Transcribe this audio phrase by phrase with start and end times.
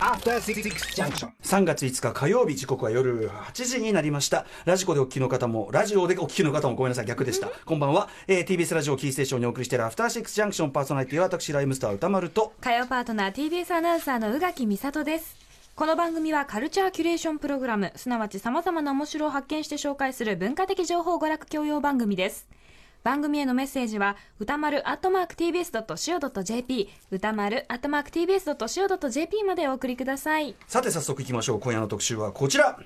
[0.00, 0.62] After Six
[0.96, 1.30] Junction.
[1.44, 4.46] 3月5日火曜日時刻は夜8時になりました。
[4.64, 7.06] ラジコでお聞きの方もラジオでお聞きの方もごめんなさい。
[7.06, 7.46] 逆でした。
[7.64, 12.52] こんばんは、えー TBS ラジオキーステーションにお送りしているアフターシックスジャンクションパーソナリティは私ライムスター歌丸と。
[12.60, 15.36] 火曜パートナー TBS アナウンサーの宇垣美里です。
[15.76, 17.92] この番組はカルチャーキュレーションプログラム。
[17.94, 22.48] すなわち様々な面白を発見して紹介する文化的情報娯楽教養番組です
[23.06, 30.56] 番組へのメッセージは歌丸アットマーク TBS.CO.JP 歌丸アットマーク TBS.CO.JP までお送りください。
[30.66, 31.60] さて早速いきましょう。
[31.60, 32.76] 今夜の特集はこちら。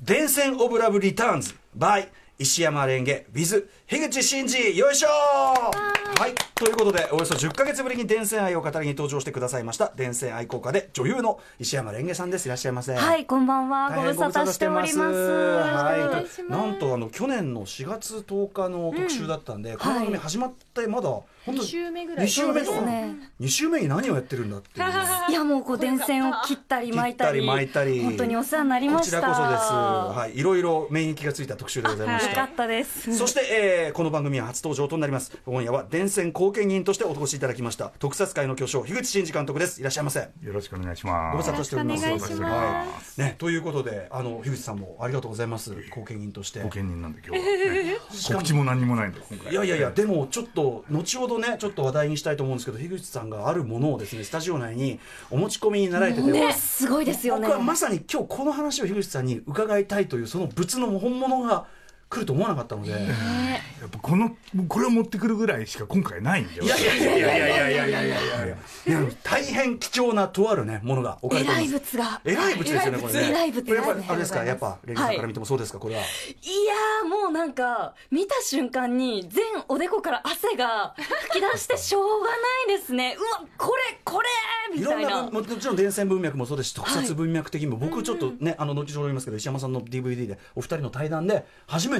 [0.00, 2.08] 電線オブラブリターンズ by
[2.40, 6.34] 石山レンゲ with 樋口真嗣よいしょはい。
[6.54, 12.46] ということでおよそ10か月ぶりに電線愛を語りに登場してくださいました電線愛好家で女優の石山レンゲさんです。
[12.46, 12.94] いらっしゃいませ。
[12.94, 13.90] はい、こんばんは。
[13.94, 15.18] ご無沙汰しております。
[15.18, 21.10] はい、なんとあの去年の4月10日の特集だったんで、この番組始まってまだ
[21.46, 22.82] 2週目ぐらい2週目とか？
[22.82, 24.86] ね2週目に何をやってるんだっていう。
[25.30, 27.40] いや、もうこう電線を切ったり巻いたり。
[27.40, 29.18] 切ったり巻いたり本当にお世話になりこました。
[29.18, 29.62] ちらこそです。
[29.72, 32.54] はい、いろいろ免疫がついた特集でございましたよかっ。
[32.54, 33.16] たです。
[33.16, 35.36] そして、えーこの番組は初登場となります。
[35.44, 37.92] 今夜は電線後見人としてお越しいただきました。
[37.98, 39.80] 特撮界の巨匠、樋口真嗣監督です。
[39.80, 40.20] いらっしゃいませ。
[40.20, 41.32] よろしくお願いします。
[41.32, 42.06] ご無沙汰しております。
[42.06, 45.74] よろしくお願いしますはいね、ということで、あの樋口さんもありがとうございます。
[45.90, 46.60] 後見人として。
[46.60, 47.46] ご兼任なんで今日は、
[47.84, 47.96] ね、
[48.28, 54.98] 告知も何にもないんで今回いやいやいや、でもちょっと、後ほどね、ちょっと話題にしたいと思うんですけど、樋口さんがあるものをですね、スタジオ内に
[55.30, 57.46] お持ち込みになられてて、ね、すごいですよね。
[57.46, 61.66] 僕はまさに今日この話を樋口さんに伺いたいという、その物の本物が
[62.10, 62.90] 来ると思わなかったので。
[62.90, 64.36] やっぱこの
[64.68, 68.56] これを持ってくるぐらいしか今回ないんでいやいやいやいやいやいやいやいやいやいや
[68.88, 72.20] いや大変貴重なとあるねものが置かれてお偉いります物が。
[72.26, 83.16] えらい物ですよねこれね偉い物これやっぱあれですかやっぱレンゲさんからはい見てもそうですかこれはいやー、もうなんか、見た瞬間に、全おでこから汗が吹き出してしょうがないですね。
[83.18, 84.28] うわ、これ、これ
[84.74, 85.22] みいろんなたいな。
[85.24, 91.99] ももちろん伝染文脈もそうですし特撮文脈的にも僕ちょっとねあの後ほど言いますけど石山さんの DVD でお二人の対談で初め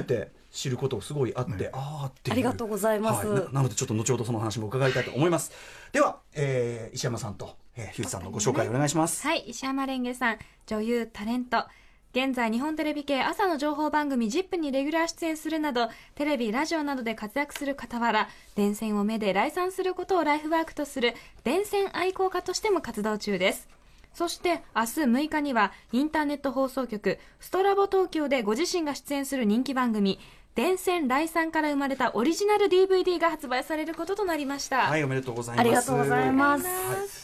[0.51, 2.35] 知ることすごいあって、ああっていう。
[2.35, 3.27] ありがとうございます。
[3.27, 3.43] はい。
[3.45, 5.51] ななのでちょっと後ほどその話も伺いたいと思います。
[5.91, 11.65] では、えー石山さんと、えー、樋口さんのご紹介お願いします、はい、石山レンゲさん、女優、タレント。
[12.13, 21.15] 現在、日本テレビ系朝の情報番組 ZIP にレギュラー出演するなど、テレビ、ラジオなどで活躍する傍ら、電線を目で来産することをライフワークとする、
[21.45, 23.69] 電線愛好家としても活動中です。
[24.13, 30.19] そして、明日6日には、インターネット放送局、ストラボ東京でご自身が出演する人気番組、
[30.53, 34.81] 電線来産から生まれたオリジナル DVD が発売されることとなりました。
[34.81, 36.65] はいおめでとうございますありがとうございます。
[36.65, 36.75] はい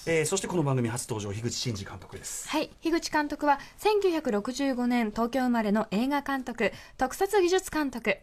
[0.05, 8.17] えーそしてこの番組初登場樋口真嗣監督ですはい、樋口監督は1965年東京生まれの映画監督、特撮技術監督。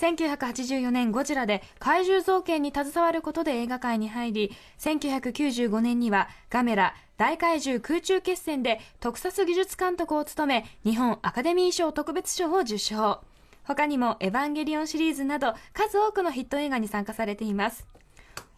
[0.00, 13.20] 1984年ゴジラで怪獣造形に携わることで映画界に入り、1995年にはガメラ大怪獣空中決戦で特撮技術監督を務め、日本アカデミー賞特別賞を受賞。
[13.64, 17.86] 他にもエヴァンゲリオンシリーズなど数多くのヒット映画に参加されています。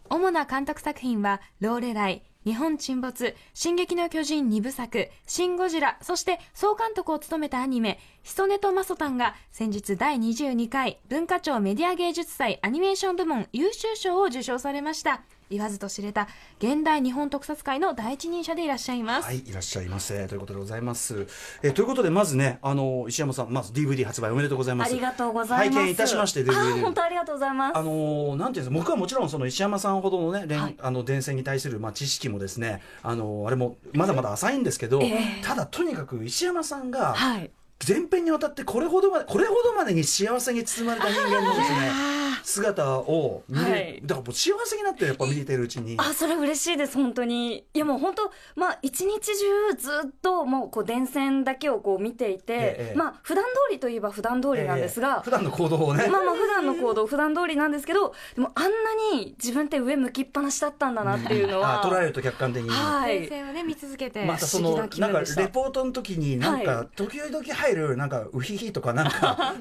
[0.09, 15.21] 主な監督作品は、ローレライ、日本沈没、進撃の巨人2部作、シン・ゴジラ、そして総監督を務めたアニメ、ヒソネとマソタンが先日第22回文化庁メディア芸術祭アニメーション部門優秀賞を受賞されました。
[15.53, 16.27] 言わずと知れた
[16.59, 19.25] 現代日本特撮界の第一人者でいらっしゃいます。
[19.25, 21.27] はい、いらっしゃいませということでございます。
[21.61, 24.91] えーということでまずね、あの石山さんまず DVD 発売おめでとうございます。
[24.91, 25.79] ありがとうございます。
[25.79, 27.77] 拝見いたしましてあ、DVD 本当ありがとうございます。
[27.77, 37.51] あのーなんていうんですか僕はもちろんその石山さんほどのね、連はいあの電線に対するまあ知識もですね、あのーあれもまだまだ浅いんですけど、ええただとにかく石山さんがはい。
[37.79, 45.95] 全編にわたってこれほどまでこれほどまでに幸せに包まれた人間のですね姿を見れ、はいだからもう幸せになってやっぱ見てるうちに。
[45.97, 47.65] あ、それ嬉しいです、本当に。
[47.73, 58.69] いやもう本当、まあ一日中ずっともうこう電線だけをこう見ていて、ええまあ普段通りといえば普段通りなんですが、ええ普段の行動をね、まあまあ普段の行動普段通りなんですけど、でもあんな
[59.13, 61.81] に自分って上向きっぱなしだったんだなっていうのは。
[61.83, 62.69] あ捉えると客観的に。
[62.69, 63.29] はい電。
[63.29, 64.25] 線をね、見続けて。
[64.25, 69.53] またそのなんかレポートの時になんはか時々入るなんかウヒヒとかなんか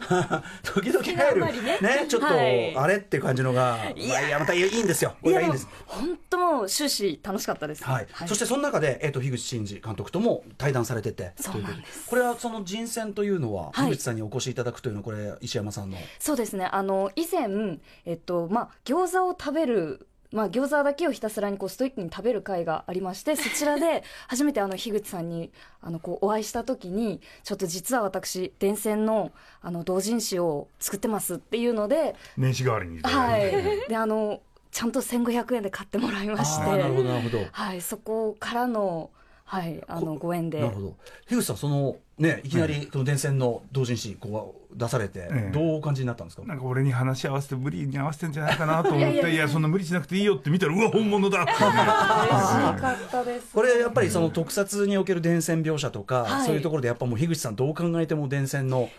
[0.63, 5.15] 時々入るねねちょっとはいあれっていう感じのがいやまあいやまたいいんですよ。
[5.23, 5.69] これがいいんです。
[5.87, 7.85] 本当もう終始楽しかったです。
[7.85, 12.09] はい、そしてその中で、えー、と樋口真嗣監督とも対談されててそうなんです。
[12.09, 13.91] これはその人選というのは、はい。
[13.91, 15.99] 樋口さんにお越しいただくというのはこれ石山さんの？
[16.19, 16.67] そうですね。
[16.67, 25.51] あの、以前、えっと、まあ、餃子を食べる、まあ、餃子だけをひたすらにこうストイックに食べる会がありまして、そちらで 初めてあの、樋口さんに、
[25.81, 33.53] あの、こう、お会いした時に、ちょっと実は私、電線の、あの、同人誌を作ってますっていうので、年始代わりにはい。
[33.89, 34.41] で、あの、
[34.71, 37.45] ちゃんと1500円で買ってもらいましあーなるほどて、なるほど。
[37.53, 39.11] はい、そこからの、
[39.45, 40.61] はい、あのご縁で。
[40.61, 40.97] なるほど。
[41.27, 45.51] 樋口さんそのねいきなりその電線の同人誌こう出されてええ。
[45.53, 53.53] どうお感じになったんですか、なんか俺に話し合わせて無理に合わせてんじゃないかなと思っていやそんな無理しなくていいよって見たらうわ本物だって嬉しかったです。
[53.53, 56.47] これやっぱりその特撮における電線描写とか、はい。
[56.47, 58.93] そういうところでやっぱもう樋口さんどう考えても電線のね。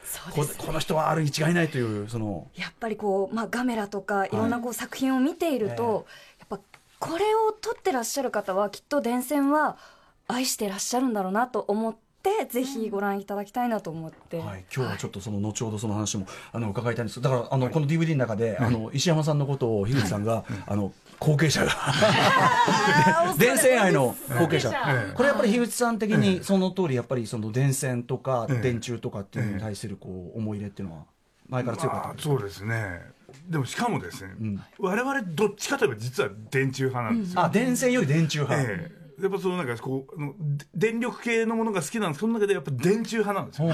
[0.58, 4.30] この人はあるに違いないというそのやっぱりこう、まあ、ガメラとかい。
[4.32, 6.06] ろんなこう作品を見ていると、
[6.40, 6.60] やっぱ
[7.00, 9.78] これを撮ってらっしゃる方はきっと電線は
[10.28, 12.03] 愛してらっしゃるんだろうなと思って
[12.54, 17.20] ぜひご覧いただきたいなと思って、はい、今日はちょっとその後ほどその話もあの伺いたいんです。
[17.20, 21.72] だからあのこの DVD の中で、あの石山さんのことを樋口さんが、あの後継者が。
[23.38, 31.04] 電線愛の後継者、ええこれやっぱり樋口さん的にその通りやっぱりその電線とかええ電柱とかっていうのに対するこう思い入れっていうのは
[31.50, 33.02] 前から強かったんですか、まあそうですね。
[33.50, 34.64] でもしかもですね、ん。
[34.78, 43.70] 我々どっちかといえば実は電柱派なんですよ、あ電線より電柱派、ええやっぱそのなんかこうあので電力系のものが好きなんですその中でやっぱ電柱派なんですよ、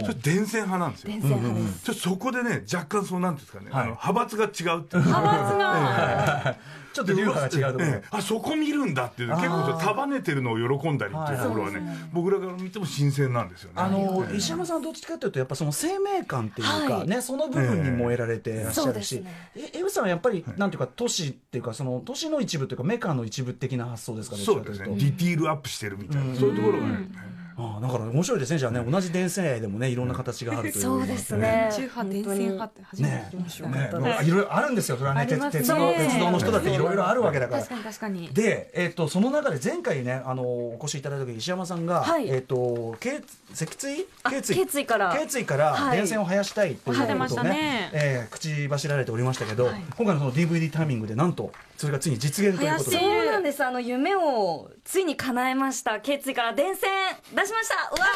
[0.00, 1.10] それ電線派なんですよ。
[1.10, 3.82] 電線派です、ちょっとそこでね若干そうなんですかね、はい。
[3.82, 5.04] あの派閥が違うっていう。
[5.04, 6.56] 派閥が
[6.92, 11.80] ちょっと流派が違うところ、ええあそこ見るんだっていう結構束ねてるのを喜んだりっていうところはね、
[12.12, 13.74] 僕らから見ても新鮮なんですよね。
[13.76, 17.08] あのええ石山さんはどっちかというとやっぱその生命感っていうか、はい。
[17.08, 24.86] ねその部分に燃えられてらっしゃそうるし、え江口さんはやっぱり、なんていうか都市っていうかその都市の一部というかメカの一部的な発想ですかねそうですね。
[24.86, 27.08] ディティールアップしてるみたいな、そういうところがね、
[27.56, 31.70] ああだから面白いですねじゃあね同じ電線愛でもねいろんな形があるというそうですね。
[31.74, 34.18] 中波電線派って初めて聞きました、ね。
[34.24, 37.62] いろいろあるんですよそれはね鉄鉄道鉄道の人だっていろいろあるわけだから。
[37.62, 38.28] 確かに確かに。
[38.28, 42.28] で、えっとその中で前回ねあのお越しいただいた時石山さんが、はい。
[42.28, 44.06] えっと頸脊椎？
[44.42, 44.54] 椎。
[44.54, 45.12] 頸椎から。
[45.12, 45.96] 頸椎からはい。
[45.96, 52.98] 電線を生やしたいということをねしたねえー口走られておりましたけど、今回のその DVD タイミングでなんとそれがついに実現ということで。
[52.98, 53.64] そうなんです。
[53.64, 55.98] あの夢をついに叶えました。
[55.98, 56.90] 頸椎から電線
[57.34, 57.90] 出しました。
[57.96, 58.06] うわ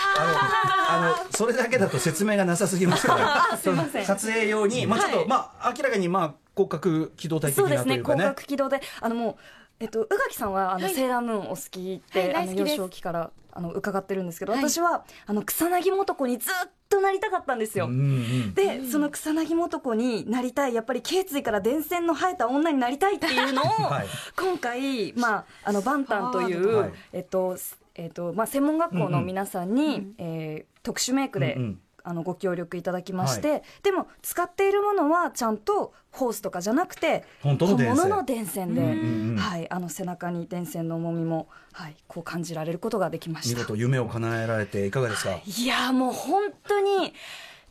[0.90, 3.48] あのそれだけだと説明がなさすぎますから。
[3.54, 4.04] あすいません。
[4.04, 5.28] 撮影用に、まあ、ちょっと、はい。
[5.28, 7.94] まあ明らかにまあ広角機動隊的そうですね。
[7.94, 9.36] 広なというかね角機動であのもう
[9.80, 10.94] えっと宇垣さんはあの、はい。
[10.94, 14.62] セーラームーンお好きって、はいあの幼少期からあの伺ってるんですけど、はい。
[14.62, 17.86] 私はあの草薙素子にずっとなりたかったんですよ。
[17.86, 24.06] うんうんで、その草薙素子になりたいやっぱり頸椎から電線の生えた女になりたいっていうのを、 はい。
[24.36, 26.92] 今回、まあ、あのバンタンという、はい。
[27.12, 27.56] えっと
[27.96, 37.96] えっとまあ、専門学校の皆さんに、えー特殊メイクで、うんうんあのご協力いただきまして、でも使っているものはちゃんとホースとかじゃなくて本当の電線。
[37.96, 43.58] 物の電線で、んうんはい、あの背中に電線の重みも、はい、こう感じられることができました。
[43.58, 47.14] 見事夢を叶えられていかがですか、いやもう本当に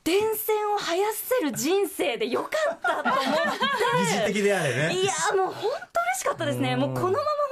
[0.04, 3.20] 電線を生やせる人生でよかったと思って。
[4.14, 4.96] 疑似的であれね。
[4.96, 6.76] いやもう本当嬉しかったですね。
[6.76, 7.43] もうこのまま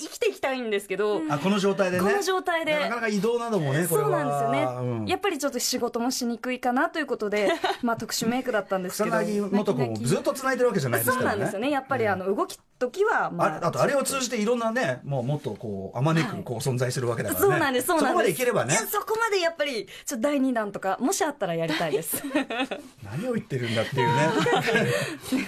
[0.00, 2.04] 生きていきたいんですけど、あこの状態でね。
[2.04, 2.74] この状態で。
[2.74, 5.06] なかなか移動などもねこれはそうなんですよね、うん。
[5.06, 7.50] やっぱりちょっと仕事もしにくいかなということで
[7.82, 9.16] まあ特殊メイクだったんです草けど。
[9.16, 11.38] 薙素子もずっと繋いでるわけじゃないですそうからね。
[11.38, 11.70] なんですよね。
[11.70, 17.46] やっぱりあの動き時はまあああとあれを通じていろんなねもうもっとこうあまねくこう存在するわけだからね。
[17.50, 18.08] そうなんです、そうなんです。
[18.08, 18.72] そこまでいければね。
[18.72, 22.22] いや、そこまでやっぱり、ちょっと第2弾とか、もしあったらやりたいです。
[23.04, 24.28] 何を言ってるんだっていうね。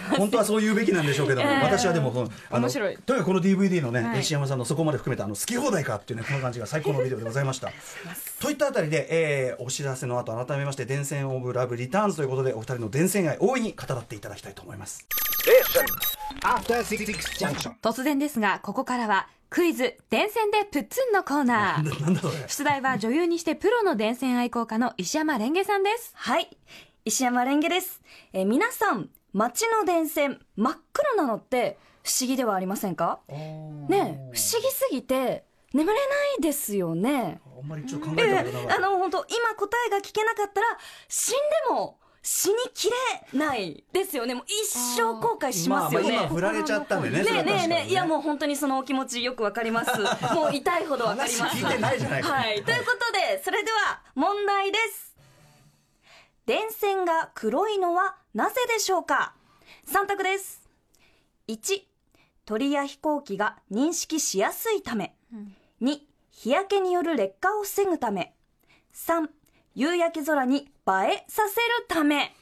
[0.19, 1.63] 本当はそう言うべきなんでしょうけども、ええ。
[1.63, 2.97] 私はでもあの面白い。
[2.99, 4.21] とにかくこの DVD のね、はい。
[4.21, 7.71] 石山さんのそこまで含めたあの好き放題かっていうねこの感じが最高のビデオでございました
[8.41, 15.07] といったあたりで、えーお知らせの後改めまして「電線オブラブリターンズ」ということでお二人の電線愛大いに語らっていただきたいと思います.
[17.83, 26.57] 突然ですがここからはクイズ電線でプッツンのコーナー なんだそれ出題は女優にしてプロの電線愛好家の石山レンゲさんですはい。
[27.05, 28.01] 石山レンゲです。
[28.33, 33.21] えー皆さん、街の電線、真っ黒なのって、不思議ではありませんか？
[33.29, 34.41] ねえ不思議
[34.71, 36.03] すぎて、眠れな
[36.39, 37.41] いですよね。
[37.59, 40.67] あんまりちょっと考ええたことなかったあの、本当今答えが聞けなかったら、
[41.09, 41.33] 死ん
[41.69, 44.35] でも、死にきれないですよね。
[44.35, 44.53] もう一
[44.97, 46.13] 生後悔しますよね。
[46.13, 49.91] まあまあ今振られちゃったんでねねえねえねえ、いやもうう本当にそのお気持ちよくわかります。
[50.35, 51.57] もう痛いほどわかります。
[51.57, 52.63] 話聞いてないじゃないかはい。
[52.65, 55.17] ということで、それでは問題です。
[56.47, 59.35] 電線が黒いのはなぜでしょうか
[59.89, 60.63] ?3 択です。
[61.49, 61.83] 1、
[62.45, 65.15] 鳥や飛行機が認識しやすいため。
[65.81, 66.01] 2、
[66.33, 68.35] 日焼けによる劣化を防ぐため。
[68.95, 69.29] 3、
[69.75, 72.35] 夕焼け空に映えさせるため。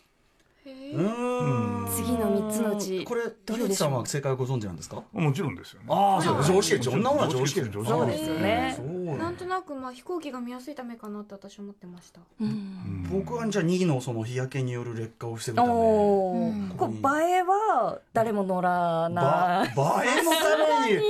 [0.67, 5.03] うん次の3つのうち、これ樋口さんは正解をご存知なんですか？
[5.13, 5.87] もちろんですよね。
[5.89, 8.79] ああそう常識そんなものは常識常識そうですよね
[9.19, 12.21] なんだとなくまあ飛行機が見やすいためかなって私は思ってました。
[12.41, 13.09] うん。
[13.11, 16.49] 僕はじゃあ2のその日焼けによる劣化を防ぐこ
[16.89, 19.73] う映えは誰も乗らない。
[19.73, 19.85] えの
[20.33, 20.57] た
[20.87, 21.01] めに映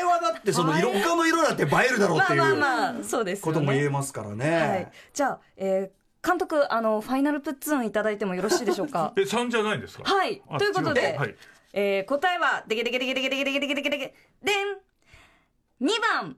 [0.00, 9.12] えはだってその色他の色だって映えるだろうっていまあうまあまあそうですことも言えますからね、はい、じゃあ、えー監督あのファイナルプッツンいただいてもよろしいでしょうか？
[9.18, 10.04] え3じゃないんですか？
[10.04, 10.42] はい。
[10.48, 11.34] あということで違はい。
[11.72, 15.88] えー答えは、でけでけでけでけでけでけでけでけでけでん !2
[16.22, 16.36] 番、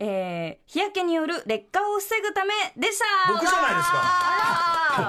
[0.00, 3.32] えー、日焼けによる劣化を防ぐためでした。
[3.32, 3.98] 僕じゃないですか。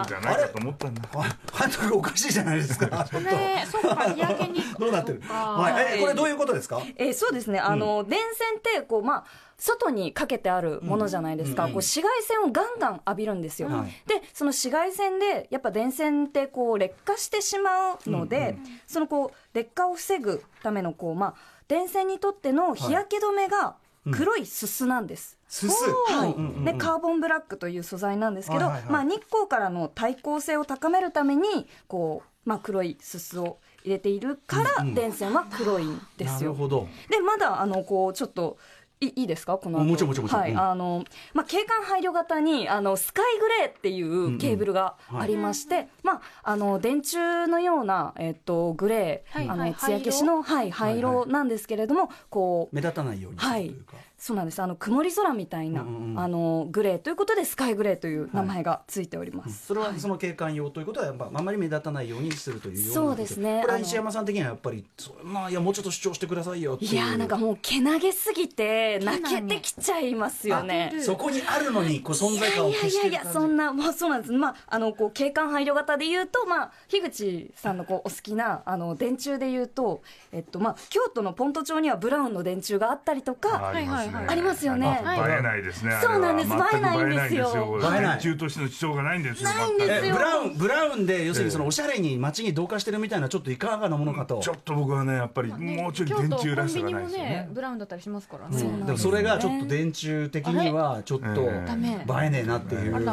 [0.02, 2.88] かじゃないかと思ったんだあ監督おかしいじゃないですか。
[3.20, 4.62] ねそっか日焼けに。
[4.80, 5.22] どうなってる？
[5.22, 5.98] はい。
[5.98, 6.82] えこれどういうことですか？
[6.96, 9.24] えーそうですね、あの、電線って、こう、まあ、
[9.58, 11.70] 外にかけてあるものじゃないですか、うん。
[11.70, 13.92] こう紫外線をガンガン浴びるんですよ、はい。
[14.08, 21.34] でその紫外線でやっぱ電線ってこう劣化してしまうので、そのこう劣化を防ぐためのこう、まあ、
[21.68, 23.76] 電線にとっての日焼け止めが
[24.12, 25.74] 黒いすすなんです、すす？
[26.08, 26.34] はい。
[26.34, 28.92] うんうんうんでカーボンブラックという素材なんですけど、はいはいはい。
[28.92, 36.52] まあ、日光からの対抗性を高めるためにこう、まあ、黒いすすを入れているから電線は黒いんですよ。
[36.52, 36.88] なるほど。
[37.10, 38.58] でまだあのこうちょっと
[39.02, 39.58] いいいですか？
[39.58, 39.86] この後。
[39.86, 40.60] もちろんもちろんはいうん。
[40.60, 54.62] あのまあ、景観配慮型にあのスカイグレーっていうケーブルがありまして、まあ、あの電柱のような、えっと、グレー、あはいはいの艶消しの、はい、灰色なんですけれども、こう目立たないようにするというか、そうなんです。
[54.62, 56.20] あの曇り空みたいな、うんうんうん。
[56.20, 59.68] あのグレーということでスカイグレーという名前がついております。
[59.68, 63.62] それはその景観用ということはやっぱあまり目立たないようにするというようなそうですね。
[63.62, 66.92] これは石山さん的にはやっぱりそうまあいやもうちょっと主張してくださいよっていう。
[66.92, 70.94] いやーなんかもうけなげすぎて泣けてきちゃいますよね。
[71.02, 74.34] そこにあるのにこう存在感を消いやいやいや、そんな、まあそうなんです。
[74.34, 85.02] まあ、あの、こう、景観配慮型で言うと、まあ、樋口さんのこう、お好きな、あの、電柱で言うと、えっと、まあ、京都のポント町にはブラウンの電柱があったりとか、はいはいありますよね。
[85.04, 86.50] あ映えないですねそうなんです。
[86.50, 87.80] 映えないんですよ。
[87.82, 88.20] 映えない映えない。
[88.20, 89.98] 電柱としての主張がないんですよないんですよ。
[90.06, 97.50] えブラウンブラウンで要するにそのおしゃれに街に同化してるみたいなちょっといかがなものかと、ちょっと僕はねやっぱりもうちょい電柱らしさがないですよね。
[97.52, 98.54] ブラウンだったりしますからうん。
[98.54, 103.06] ねでもそれがちょっと電柱的にはちょっと映えねえなっていう。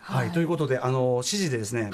[0.00, 1.90] はい、ということであの指示でですね、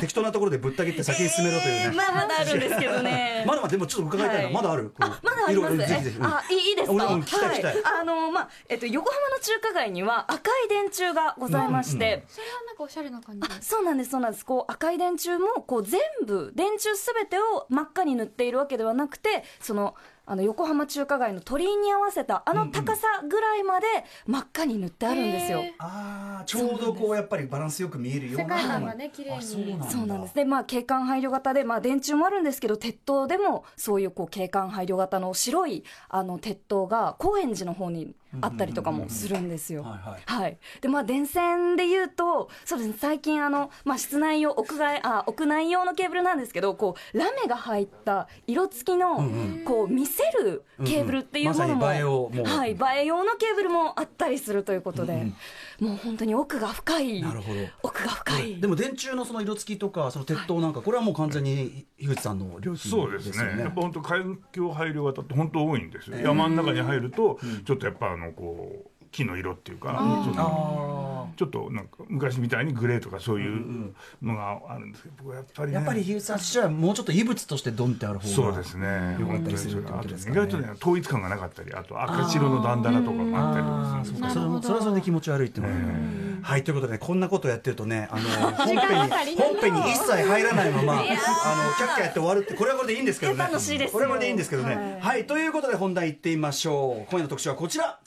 [0.00, 3.44] 適当なところでぶった切って先に進めろというね、えーまあ、まだあるんですけどね。
[3.46, 4.54] まだまだでもちょっと伺いたいな、はい。
[4.54, 4.92] まだある？
[4.98, 5.14] まだ
[5.46, 5.74] あります。
[5.74, 6.92] あ、いいですか？
[6.92, 7.50] 俺も聞きたい。
[7.50, 7.73] 聞きたい。
[7.84, 12.24] あの、まあ、えっと、横浜の中華街には赤い電柱がございまして。
[12.28, 14.44] それはなんかおしゃれな感じあそうなんですそうなんです。
[14.44, 19.94] こう赤い電柱もこう全部電柱すべてを真っ赤に塗っているわけではなくてその
[20.26, 23.86] あの横浜中華街の鳥居に合わせたあの高さぐらいまで
[24.26, 25.58] 真っ赤に塗ってあるんですよ。
[25.58, 25.72] へー。
[25.78, 28.44] ああちょうどこうやっぱりバランスよく見えるような。
[28.44, 29.36] 世界観がね綺麗に。
[29.36, 29.90] あそうなんだ。
[29.90, 30.34] そうなんです。
[30.34, 39.82] でまあ景観配慮型で、まあ、電柱もあるんですけど鉄塔でもそういうこう景観配慮型の白いあの鉄塔が高円寺の方にあったりとかもするんですよ。
[39.82, 40.22] はいはい。
[40.26, 49.24] はい、でまあ電線で言うとそうですね最近あの、まあ、室内用屋外あ屋内用のケーブルなんですけどこうラメが入った色付きの、
[49.64, 55.32] こう見せるケーブルっていうものも、うんうはい、映え用のケーブルもあったりするということで、
[55.80, 57.60] もう本当に奥が深いなるほど。
[57.82, 58.60] 奥が深い。
[58.60, 63.62] でも電柱のその色付きとかその鉄塔なんかこれはもう完全に樋口さんの領域そうですよね。
[63.62, 69.90] やっぱ本当環境配慮型って本当多いんですよ、山の中に入るとちょっとやっぱあのこう木の色っていうか
[70.24, 80.36] ちょっとあちょっとなんか昔みたいにグレーとかそういうのがあるんですけど僕はやっぱりねーやっぱり樋口さんとしてはもうちょっと異物としてドンってある方がそうですねよかったりするとですかね。
[80.36, 97.98] と意外とね統一感がなかったりあと赤白のバンダナとかもあったりするんですそうかそれもそれはそれで気持ち悪いっていうのはね、はいということでこんなことやってるとねあの本編に本編に一切入らないままあのキャッキャやって終わるってこれはこれでいいんですけどね楽しいですよこれはこれでいいんですけどねはいはい、ということで本題いってみましょう今夜の特集はこちら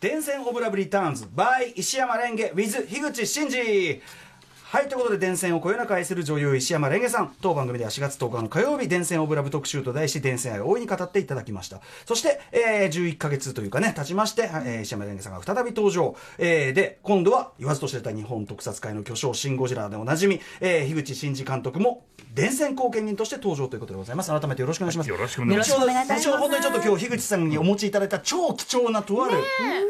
[0.00, 4.00] 電線オブラブリターンズ by 石山レンゲ with 樋口真嗣。
[4.70, 7.34] はいということで電線をこよなく愛する女優石山レンゲさん。
[7.40, 11.80] 当番組では4月10日の火曜日電線オブラブ特集と題し電線愛を大いに語っていただきました。
[12.06, 24.30] そして、えー、11ヶ月というかね経ちまして、えー石山レンゲさんが再び登場、えーで今度は言わずと知れた日本特撮界の巨匠シン・ゴジラでおなじみ、えー、樋口真嗣監督も電線後見人として登場ということでございます。
[24.30, 25.10] 改めてよろしくお願いします。
[25.10, 25.80] よろしくお願いします。
[25.80, 26.30] 後ほどよろしくお願いいたします。
[26.30, 29.34] 後ほど本当にちょっと今日樋口さんにお持ちいただいた超貴重なとある、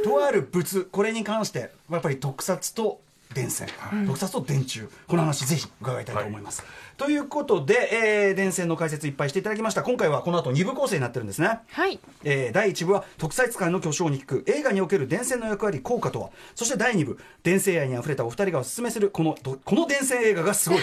[0.05, 3.03] とある物これに関してやっぱり特撮と
[3.35, 3.69] 電線、
[4.07, 4.87] 特撮と電柱。
[5.07, 6.65] この話ぜひ伺いたいと思います、
[6.97, 7.89] ということで、
[8.29, 9.83] えー電線の解説いっぱいしていただきました。
[9.83, 11.61] 今回はこの後2部構成になってるんですね。
[11.71, 12.01] はい。
[12.25, 16.31] えー第1部は特撮界の巨匠に聞く映画における電線の役割効果とは？
[16.55, 20.81] そして第2部電線愛にあふれたお二人がおすすめするこのどこの電線映画がすごい。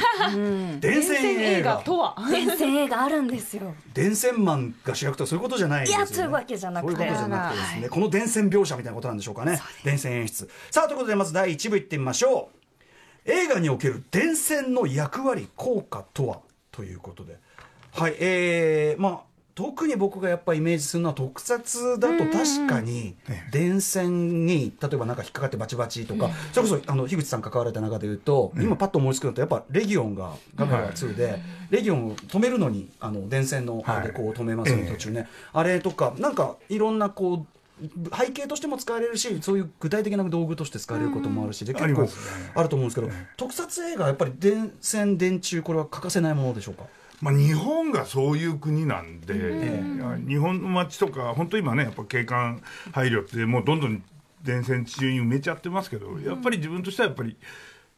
[0.80, 1.77] 電線映画。
[1.84, 2.16] とは？
[2.30, 3.74] 電線映画あるんですよ。
[3.94, 6.96] 電線マンが主役とはそういうことじゃないんですよ、ね、いやそういうわけじゃなくて。
[6.96, 9.62] そういうことじゃなくてですね、この電線描写みたいなことなんでしょうかね。
[9.84, 10.50] 電線演出。
[10.72, 12.37] さあということでまず第1部いってみましょう
[13.27, 16.39] 映画における電線の役割効果とは？
[16.72, 17.38] ということで。
[17.91, 19.19] はいえー、まあ
[19.53, 23.15] 特に僕がやっぱイメージするのは特撮だと確かに
[23.51, 31.41] 電線に例えばなんか引っかかってバチバチとか、それこそあの樋口さん関わられた中で言うと、今パッと思いつくのとやっぱレギオンがガガガ2で、
[31.72, 34.91] レギオンを止めるのにあの電線のでこう止めますよね、はい。
[34.91, 37.46] 途中ね、あれとかなんかいろんなこう
[38.17, 42.10] 背景としても使われるしそういう具体的な道具として使われることもあるしで結構
[42.55, 46.84] あると思うんですけど、特撮映画はやっぱり電線電柱これは欠かせないものでしょうか？
[47.22, 49.34] まあ、日本がそういう国なんで、
[50.27, 54.03] 日本の街とか本当今ねやっぱ景観配慮ってもうどんどん
[54.43, 57.36] 電線中に埋めちゃってますけど、やっぱり自分としてはやっぱり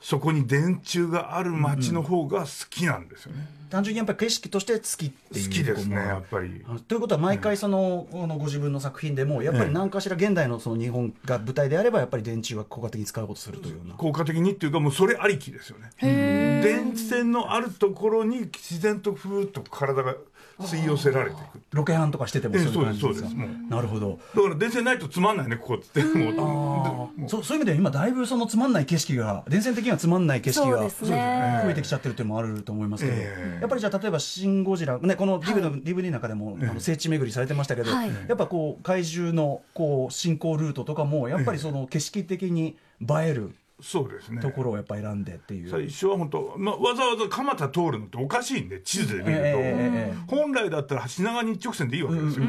[0.01, 6.63] そこに電柱がある街の方が好きなんですよね、単純にやっぱり景色として好きっていう好きですねやっぱり。
[6.67, 13.95] あということは毎回その,、あのご自分の作品でもやっぱり何かしら現代のその日本が舞台であればやっぱり電柱は効果的に使うことするというような。
[13.95, 15.91] 効果的にっていうかもうそれありきですよね。
[16.01, 20.15] 電線のあるところに自然とふーっと体が
[20.59, 23.35] 吸い寄せられていくロケハンとかしててもええそういう感じそうですそうです。
[23.35, 23.49] もう。
[23.69, 24.19] なるほど。
[24.35, 27.29] だから電線ないとつまんないねここっつってもう。
[27.29, 33.61] そうそういう意味では今だいぶそのつまんない景色が電線的にはつまんない景色が増えてきちゃってるっていうのもあると思いますけど、ええ。
[33.61, 38.11] やっぱりじゃあ例えば「シン・ゴジラ」ね、この DVD の,、DVD の中でも、あの聖地巡りされてましたけど、はい。
[38.27, 44.41] やっぱこう怪獣のこう進行ルートとかもやっぱりその景色的に映えるそうですね。
[44.41, 45.69] ところをやっぱ選んでっていう。
[45.69, 52.45] 最初は本当、まあ、わざわざ蒲田通るのっておかしいんで地図で見ると、ええ本来だったら品川に一直線でいいわけですよ、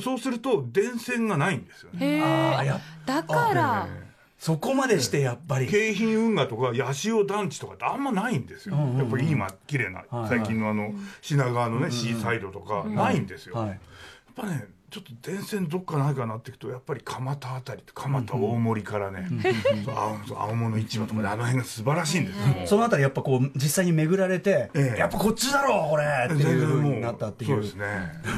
[0.00, 3.88] そうすると電線がないんですよね、へあーやえだから。
[4.38, 12.84] そこまでしてやっぱり、京浜運河とか八潮団地とかってあんまないんですよ、やっぱり今綺麗な、はい最近のあの品川のね、シーサイドとか。
[12.84, 13.68] ないんですよ、はい。
[13.68, 13.78] やっ
[14.36, 19.28] ぱねちょっと電線どっかないかなっていくとやっぱり蒲田あたり蒲田大森からね、
[19.84, 24.98] そう青そう青物市場とかであの辺が素晴らしいんですうそのあたりやっぱこう実際に巡られて、ええ。
[24.98, 27.50] やっぱこっちだろうこれっていうふうになったっていう。
[27.50, 27.86] そうですね。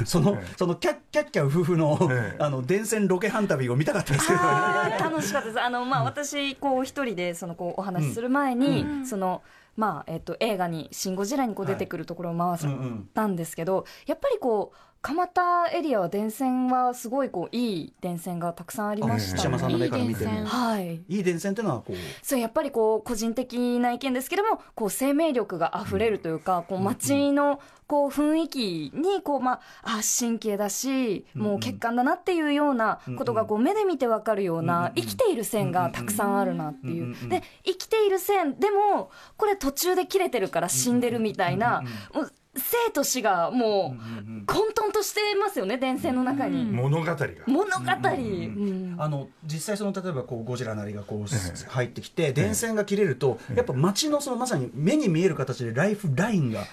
[0.04, 0.54] その、ええ。
[0.56, 2.42] そのキャッキャッキャ夫婦の、ええ。
[2.42, 4.38] あの電線ロケハン旅を見たかったですけど。
[4.40, 5.60] 楽しかったです。
[5.60, 9.42] あの、まあ、私、こう、一人で、その、こう、お話しする前に、その、
[9.76, 19.44] まあ、えっと、映画に、シン・ゴジラにこう出てくるところを回うんうんったんですけど、やっぱりこう、蒲田エリアは電線はすごいこういい電線がたくさんありまし西たね。
[19.44, 20.44] 山さんの目から見てもいい電線。
[20.44, 20.94] はい。
[21.08, 21.96] いい電線っていうのはこう。
[22.22, 37.16] そうやっぱりこう個人的な意見ですけどもこう生命力があふれるというか、こう街のこう雰囲気にこうまああ神経だしもう血管だなっていうようなことがこう目で見てわかるような生きている線がたくさんあるなっていう。
[37.30, 41.82] で生きている線でもこれ途中で切れてるから死んでるみたいな
[42.14, 46.64] もう生と死がもう混沌としてますよね電線の中に。
[46.64, 47.16] 物語が。
[47.46, 56.64] 物語、うんあの実際その例えばこうゴジラなりがこう入ってきて電線が切れるとやっぱ街のそのまさに目に見える形でライフラインが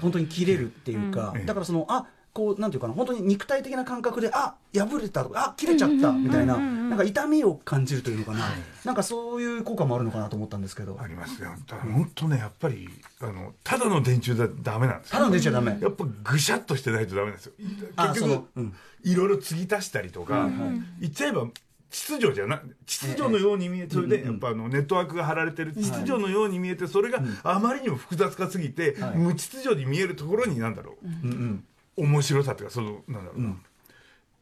[0.00, 8.50] 本当に切れるっていうかだからそのあこうなんていうかな本当に肉体的な感覚であ破れたとかあ切れちゃったみたいななんか痛みを感じるというのかな。
[8.84, 10.98] なんかそういう効果もあるのかなと思ったんですけど。
[11.00, 11.50] ありますよ。
[11.66, 12.88] ただ本当ねやっぱり
[13.20, 15.12] あのただの電柱だダメなんですよ。
[15.12, 15.78] ただの出ちゃダメ。
[15.80, 17.52] やっぱぐしゃっとしてないとダメなんですよ。
[17.96, 18.74] あ結局うん。
[19.04, 20.48] いろいろ継ぎ足したりとか、
[20.98, 21.46] 言っちゃえば
[21.90, 31.64] 秩序じゃな秩序のように見えてそれでやっぱあのネットワークが張られてる秩序のように見えてそれがあまりにも複雑化すぎて、無秩序に見えるところになんだろう、うんうん
[31.96, 33.56] 面白さっていうかそのなんだろうな、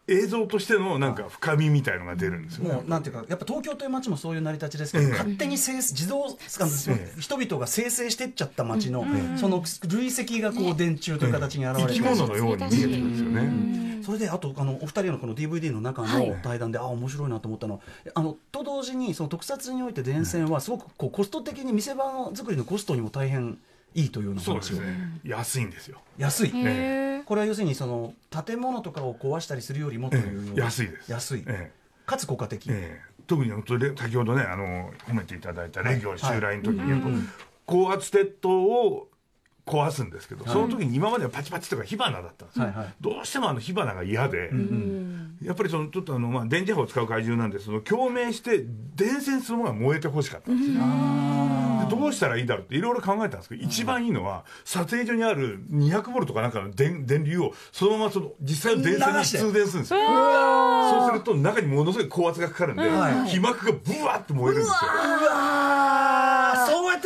[0.09, 2.75] 映像としてのなんか深みみたいのが出るんですよね。
[2.75, 5.11] もうなんていうかやっぱ東京という街もそういう成り立ちですけど、ええ。
[5.11, 7.21] 勝手に生自動ええ。
[7.21, 14.03] 人々が生成してっちゃった街の、その累積がこう電柱という形に現れて生き物のように見えてるんですよね。
[14.03, 17.75] それであとあのお二人のこの DVD の中はいの対談で、あ面白いなと思ったの。
[17.75, 17.81] は
[18.15, 23.59] あのと同時にその特撮において電線はすごくこうコスト的に見せ場の作りのコストにも大変
[23.94, 25.20] いいというような話を、そうですね。
[25.24, 26.00] 安いんですよ。
[26.18, 26.52] 安い、へ
[27.20, 30.59] えこれは要するにその建物とかを壊したりするよりもという。
[30.59, 31.12] 安いです。
[31.12, 31.72] 安い、ええ。
[32.07, 33.12] かつ効果的、ええ。
[33.26, 37.09] 特に本当に先ほどねあの褒めていただいたレギオ襲来の時にやっぱ
[37.66, 39.09] 高圧鉄塔を
[39.64, 42.94] 壊すんですけど、その時に今まではパチパチとか火花だったんですよ、はいはい。
[43.01, 44.51] どうしてもあの火花が嫌で、
[45.42, 48.64] やっぱりそのちょっとあの、まあ、電磁波を使う怪獣なんでその共鳴して
[48.96, 60.01] 電線するものが燃えてほしかったんですよ、でどうしたらいいだろうっていろいろ考えたんですけど、一番いいのは撮影所にある200ボルトかなんかの電電流をそのままその実際の電線に通電するんですよ。
[60.92, 63.29] そうすると中にものすごい高圧がかかるんで、はい。
[63.29, 64.90] 皮膜がブワーって燃えるんですよ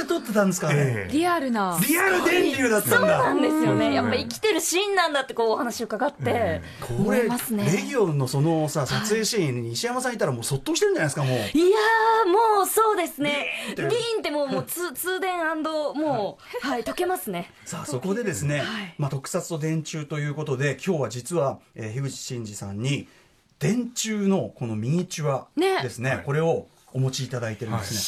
[0.02, 1.12] って撮ってたんですかね、ええ。
[1.12, 1.80] リアルな。
[1.88, 2.98] リアル電流だったんだ。
[2.98, 3.94] そうなんですよね、うん。
[3.94, 11.36] やっぱ生きてるシーンなんだってこうお話伺ってこ思れいますね、レギオンのそのさ撮影シーンに石山さんいたらもうそっとしてるんじゃないですかもう。
[11.36, 13.46] いやーもうそうですね。
[13.76, 13.96] ビーンって。
[13.96, 16.82] ビーンってもうもう通 通電もうはい。
[16.82, 17.50] 溶けますね。
[17.64, 18.94] さあそこでですね、はい。
[18.98, 23.08] まあ、特撮と電柱ということで今日は実は、えー、樋口真嗣さんに
[23.58, 26.10] 電柱のこのミニチュアねですね。
[26.10, 28.00] はいこれをお持ちいただいてるんですね。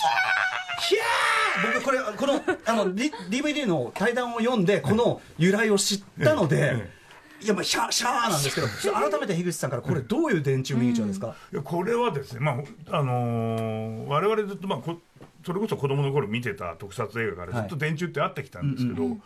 [0.80, 1.37] ひゃー
[1.74, 6.98] 僕これこのあの DVD の対談を読んでこの由来を知ったので、え
[7.40, 12.58] いやまあシャーシャーなんですけど改めて樋口さんからこれどういう電柱ミニチュアですか、いやこれはですね、ま
[12.90, 14.98] ああのー我々ずっと、まあ、こ
[15.44, 19.18] それこそ子供の頃見てた特撮映画からずっと電柱ってあってきたんですけど、やっ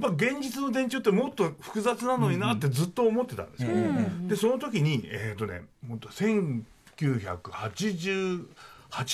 [0.00, 3.70] ぱ現実の電柱ってもっと複雑なのになってずっと思ってたんですよ、
[4.28, 8.46] でその時にえっ、とね本当1988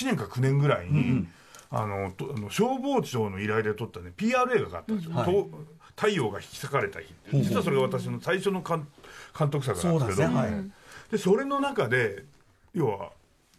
[0.05, 1.27] 年か9年ぐらいに、あのと
[1.75, 2.13] あの
[2.51, 5.25] 消防庁の依頼で撮ったね PR 映画があったんですよ、はい。
[5.25, 5.49] と
[5.95, 8.87] 太陽が引き裂かれた日って実はそれが私の最初の監
[9.37, 10.27] 監督作なんですけど。
[10.27, 10.37] そね。
[10.37, 10.71] はい。
[11.11, 12.25] でそれの中で
[12.75, 13.11] 要は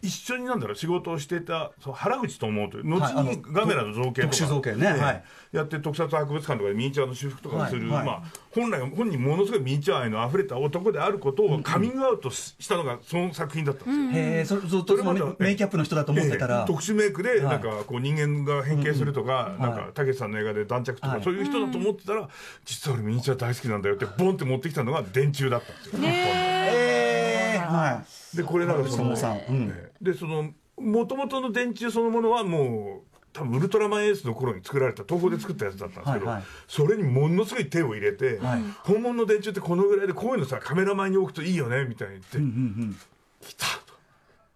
[0.05, 4.87] 一緒になんだろう仕事をしてたそう原口智という後はいあのにガメラの造形とか、特殊造形ね。
[4.87, 5.25] はい。
[5.53, 8.07] やって特撮博物館とかでミニチュアの修復とかをする、はいはい。
[8.07, 14.25] まあ、本来本人ものすごいミニチュア愛の溢れた男であることをカミングアウトししたのがその作品だったんですよ。
[14.25, 16.67] へえそれずっとそのメそれまでメイキャップの人だと思ってたら、ええ。
[16.67, 17.43] 特殊メイクではい。
[17.43, 19.85] なんかこう人間が変形するとか、なんはい。
[19.87, 21.19] かたけしさんの映画で断着とはい。
[21.19, 22.29] かそういう人だと思ってたら、
[22.65, 26.03] 実は俺ミニチュア大好きなんだよってボンって持ってきたのが電柱だったんですよ。
[26.05, 27.73] えー。
[27.73, 28.37] はい。
[28.37, 29.73] でこれなんかそのうん。
[29.75, 36.45] ええでそのもともとの電柱そのものはもう多分ウルトラマンエースの頃に作られた東宝で作ったやつだったんですけど、はいはい。
[36.69, 38.63] それにものすごい手を入れて、はい。
[38.85, 42.53] 本物の電柱ってこのぐらいでこういうのさカメラ前に置くといいよねみたいに言って、うんうんう
[42.87, 42.97] ん。
[43.41, 43.95] 来たと。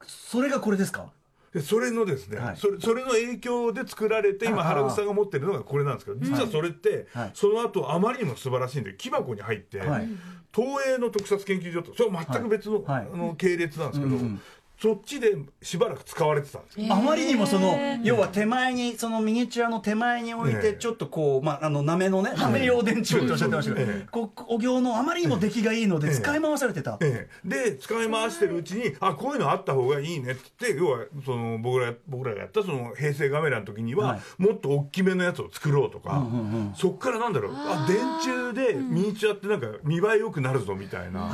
[0.06, 1.06] それがこれですか？
[1.52, 2.56] でそれのですね、はい。
[2.56, 7.30] それそれの影響で作られて今原口さんが持ってるのがこれなんですけど実はそれって、はい。
[7.34, 10.08] その後あまりにも素晴らしいんで木箱に入って、はい。
[10.54, 14.40] 東映の特撮研究所とそれは全く別の,、あの系列なんですけど、うんうん
[14.80, 16.80] そっちでしばらく使われてたんです。
[16.80, 16.86] よ。
[16.94, 20.72] あまりにもその要は手前にそのミニチュアの手前に置いええ。
[20.74, 26.96] てちょっとこうまああのなめのねなめ用電柱っておっしゃってましたけどお行のあまりにも出来がいいのでええ使い回されてた。
[27.00, 34.20] ええ、で使い回してるうちにあこういうのあった方がいいねって言って要はその僕ら僕らがやったその平成ガメラの時には、はい。
[34.38, 36.74] もっと大きめのやつを作ろうとか、うんうんうん。
[36.76, 37.52] そっからなんだろう。
[37.52, 41.28] あ電柱でミニチュアってなんか見栄え良くなるぞみたいな。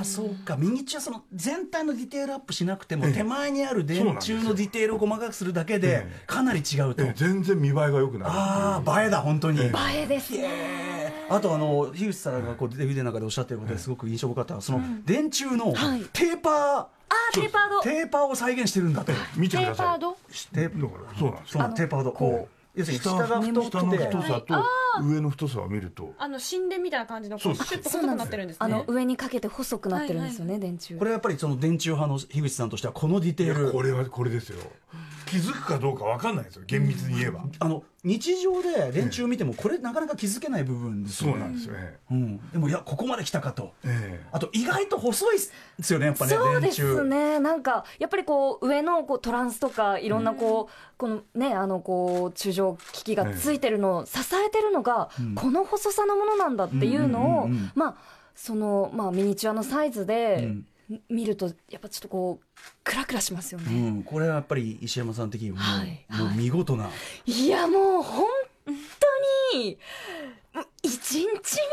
[0.00, 0.56] ああそうか。
[0.56, 3.12] ミニチュアその全体のディテールアップしなくてもええ。
[3.12, 6.22] 手前にある電柱のディテールを細かくするだけでええ。
[6.26, 7.02] かなり違うと。
[7.02, 9.60] ええ全然見栄えが良くなるああ映えだ本当に。
[9.60, 10.38] 映えですね。
[10.42, 11.34] えー。
[11.36, 16.00] あとあの樋口さんがこう DVD の中でおっしゃってることですごく印象深かったのはその電柱のはい。
[16.12, 17.80] テーパーあーテーパード。
[17.82, 19.76] テーパーを再現してるんだと見てください。
[19.76, 20.16] テーパード？
[20.54, 21.52] テーだからそうなんですよ。
[21.52, 22.12] そうなのテーパード。
[22.12, 24.54] こう要するに下が太く下のて太さと
[25.02, 26.14] 上の太さを見ると。
[26.18, 31.94] あの神殿みたいな感じのこそううですシュッと細くなってるんですあねの上にかけて細くなってるんですよね、電柱これはやっぱりその電柱。
[31.94, 34.58] 派の樋口さんとしてはこのディテールこれはこれですよ
[35.26, 41.74] 気づくかどうか分かんないですよ厳密に言えばあの日常で電柱見てもこれなかなか気づけない部分ですよそうねなんですよ。
[41.74, 43.74] ねうん、でもいやここまで来たかと。
[43.84, 44.26] ええ。
[44.32, 47.38] あと意外と細いですよねやっぱねそうですね。
[47.40, 57.72] なんかやっぱりこう上のこうトランスとかいろんなこう、このねあのこう中状機器がついてるのを支えてるのが、この細さのものなんだっていうのを、うんうんうんうん。
[57.74, 57.96] まあ
[58.34, 60.66] そのまあミニチュアのサイズでうん
[61.08, 66.06] 見るとやっぱちょっとこうクラクラしますようね、ん、これはやっぱり石山さん的にも,、はい。
[66.10, 66.90] もう見事な、
[67.26, 68.26] いやもう本
[69.52, 69.78] 当に
[70.94, 71.26] 一日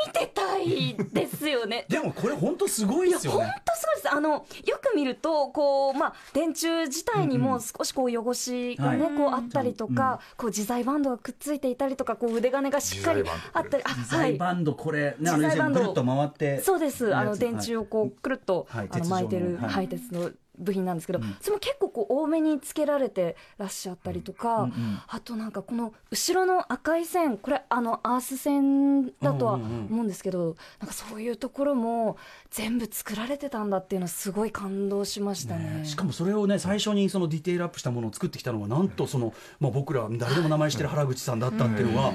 [0.06, 1.86] 見てたいですよね。
[1.90, 4.14] でもこれ本当すごいですよ本ね当すごいです。
[4.14, 9.16] あのよく見るとこう、まあ、電柱自体にも少しこう汚しがね、はい。
[9.16, 14.32] こうあったりとか、こう自在バンドがくっついていたりとかこう腕金がしっかりあったりあ自はい。
[14.34, 16.62] 在バンドこれ、ね、あの自在バンドぐるっと回って。
[16.62, 17.16] そうです。
[17.16, 18.88] あの電柱をこうくるっと、はい。
[18.92, 19.70] あの巻いてる、はい。
[19.70, 29.88] はい、鉄の部品なんですけど、それも結構こう多めにつけられてらっしゃったりとか、うんうんあとなんかこの後ろの赤い線これあのアース線だとはうんうんうん。
[29.88, 32.18] 思うんですけど、なんかそういうところも
[32.52, 35.86] 全部作られてたんだっていうのはすごい感動しましたね。
[35.86, 42.10] しかもそれをね最初にそのディテールアップしたものを作ってきたのはなんとその、まあ、僕ら誰でも名前してる原口さんだったっていうのは、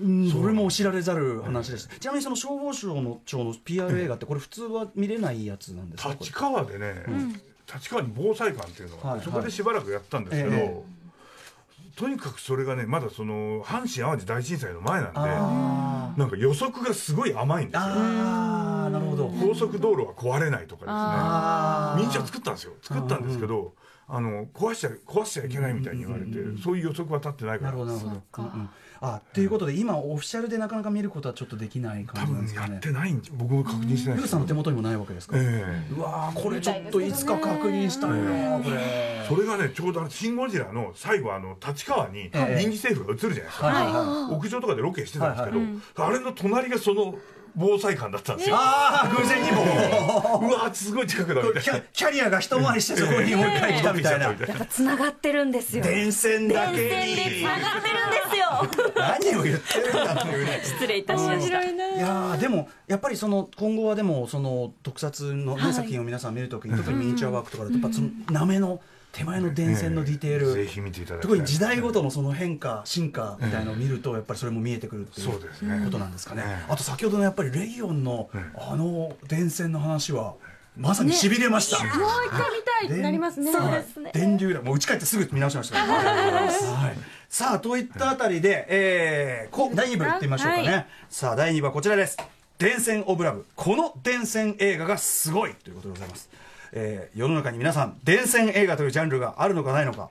[0.00, 0.30] うん。
[0.30, 6.16] それも知られざる話です、ちなみにその消防署の庁の PR 映画ってこれ普通は見れないやつなんですか？
[6.18, 7.04] 立川でね、
[7.72, 10.82] 立川に防災館っていうのがあって、はいそこでしばらくやったんですけど、え
[11.96, 17.80] とにかくそれがねまだその阪神・淡路大震災の前なんであなんか予測がすごい甘いんですよ。
[17.88, 19.28] なるほど。
[19.28, 22.12] 高速道路は壊れないとかあですね。
[22.12, 22.72] 民社作ったんですよ。
[22.82, 23.74] 作ったんですけど、
[24.12, 27.70] あの壊しちゃ壊しちゃいけないみたいに言われて、そういう予測は立ってないから。
[27.70, 28.22] なるほどなるほど。
[28.38, 28.70] うんうん。
[29.02, 32.66] あということで今オフィシャルでなかなか見ることはちょっとできない多感じなんですかね。
[32.66, 35.94] 分やってないんじゃ僕も確認してないルーさんの手元にもないわけですか、ええ。
[35.94, 39.24] うわーこれちょっといつか確認したいな、これ。
[39.26, 45.50] それがねちょうどあの「シン・ゴジラ」の最後あの立川にええ臨時政府が映るじゃないですか、はいはいはい屋上とかでロケしてたんですけ
[45.94, 47.14] ど、あれの隣がその
[47.54, 50.48] 防災館だったんですよ、ああ偶然にも。
[50.48, 51.60] うわすごい近くだみたいな。
[51.62, 54.26] キャキャリアが一回りしてそこにもう一回来たみたいな。
[54.32, 55.84] やっぱつながってるんですよ。
[55.84, 58.92] 電線だけ電線でにつながってるんですよ。
[58.96, 60.60] 何を言ってるんだっていうね。
[60.64, 61.62] 失礼いたしました。
[61.62, 61.66] い
[61.98, 68.80] やーでもやっぱりその今後はでもその特撮の、作品を皆さん見るときに特にミニチュアワークとかだとやっぱそのなめの
[69.12, 71.30] 手前の電線のディテール、ぜひ見ていただきたい。
[71.30, 75.82] 特に時代ごとのその変化進化みたいなのを見るとやっぱりそれも見えてくるっていうそうですね。
[75.84, 76.72] ことなんですかね、ええ。
[76.72, 80.34] あと先ほどのやっぱりレイオンのあの電線の話は
[80.76, 81.88] まさにしびれました、もう
[82.26, 83.52] 一回見たいってなりますね。
[83.52, 83.84] はい。
[84.12, 86.96] 電流だもう家帰ってすぐ見直しました、はい、
[87.28, 90.86] さあといったあたりで、えー、こ第2部いってみましょうかね、はい。
[91.08, 92.16] さあ第2部はこちらです。
[92.58, 93.46] 電線オブラブ。
[93.56, 96.28] この電線映画がすごいということでございます
[96.72, 100.10] えー世の中に皆さん電線映画というジャンルがあるのかないのか、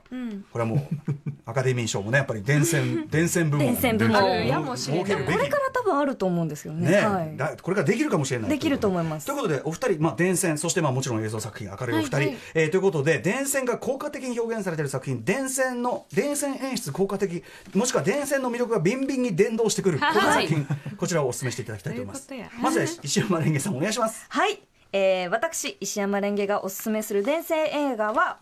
[0.52, 0.80] これはもう
[1.46, 3.66] アカデミー賞もねやっぱり電線電線部門。
[3.66, 4.20] 電線部門。
[4.20, 6.90] これから多分あると思うんですよね。
[6.90, 7.36] ね、はい。
[7.36, 8.50] だこれができるかもしれない。
[8.50, 9.26] できると思います。
[9.26, 12.36] ということでお二人、まあ、電線そしてまあもちろん映像作品明るいお二人、はいはい。
[12.54, 17.42] えーということで電線が効果的に表現されている作品電線の電線演出効果的
[17.74, 20.66] もしくは電線の魅力がビンビンに伝導してくるこの作品。
[20.96, 22.28] こちらをお勧めしていただきたいと思います。
[22.60, 24.26] まずは石山レンゲさんお願いします。
[24.28, 24.60] はい、
[24.92, 28.38] えー私石山レンゲがおすすめする電線映画は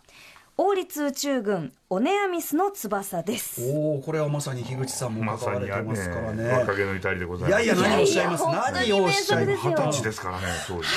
[0.60, 3.62] 王立宇宙軍オネアミスの翼です。
[3.72, 6.48] おおこれはまさに樋口さんもまさに関われてますからね。
[6.48, 7.64] 若気の至りでございます。
[7.64, 8.44] いやいや何をおっしゃいます。
[8.44, 9.68] 何をおっしゃいます。
[9.68, 10.88] 二十歳ですからね当時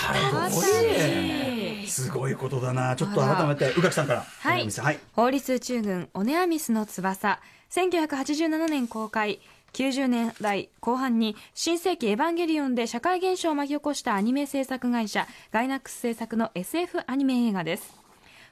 [1.88, 2.96] すごいことだな。
[2.96, 4.22] ちょっと改めて宇垣さんから。
[4.22, 4.68] はい。
[4.68, 5.00] はい。
[5.14, 7.40] 法律宇宙軍オネアミスの翼。
[7.70, 9.40] 1987年公開
[9.74, 18.02] 90年代後半に新世紀エヴァンゲリオンで社会現象を巻き起こしたアニメ制作会社ガイナックス制作の SF アニメ映画です。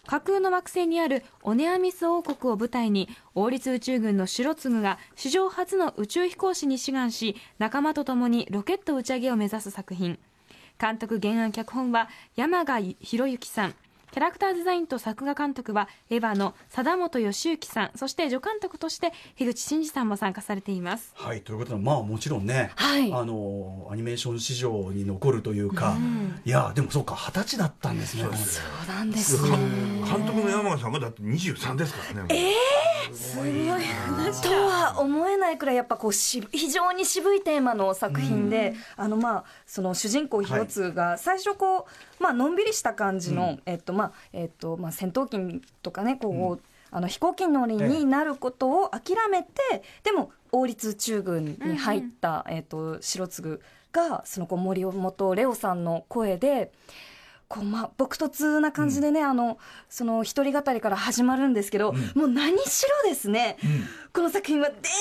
[0.07, 10.17] 架空の惑星にあるオネアミス王国を舞台に王立宇宙軍の白継が史上初の宇宙飛行士に志願し仲間と共にロケット打ち上げを目指す作品。
[10.79, 13.75] 監督原案脚本は山賀博之さん。
[14.11, 21.13] キャラクターデザインと作画監督はエヴァの貞本義行さんそして助監督として樋口真嗣さんも参加されています。
[21.15, 23.13] はいということでまあもちろんね、はい。
[23.13, 25.95] あのアニメーション史上に残るというか、
[26.45, 28.31] いやでもそうか二十歳だったんですねそう
[28.87, 29.57] なんです監ね。
[30.09, 32.53] 監督の山賀さんがだって23ですからね
[34.41, 41.87] とは思えないくらいやっぱこうし非常に渋いテーマの作品で、あのまあその主人公広津が最初こ
[42.19, 49.49] うまあのんびりした感じの、えっとまあえっとまあ戦闘機とかねこう、あの飛行機乗りになることを諦めて、
[50.03, 53.59] でも王立宇宙軍に入った、えっと白継
[53.91, 56.71] がそのこう森本レオさんの声で。
[57.49, 59.57] こうまあ、朴突な感じでね、あの
[59.89, 63.57] その一人語りから始まるんですけど、もう何しろですね、
[64.13, 64.93] この作品は電柱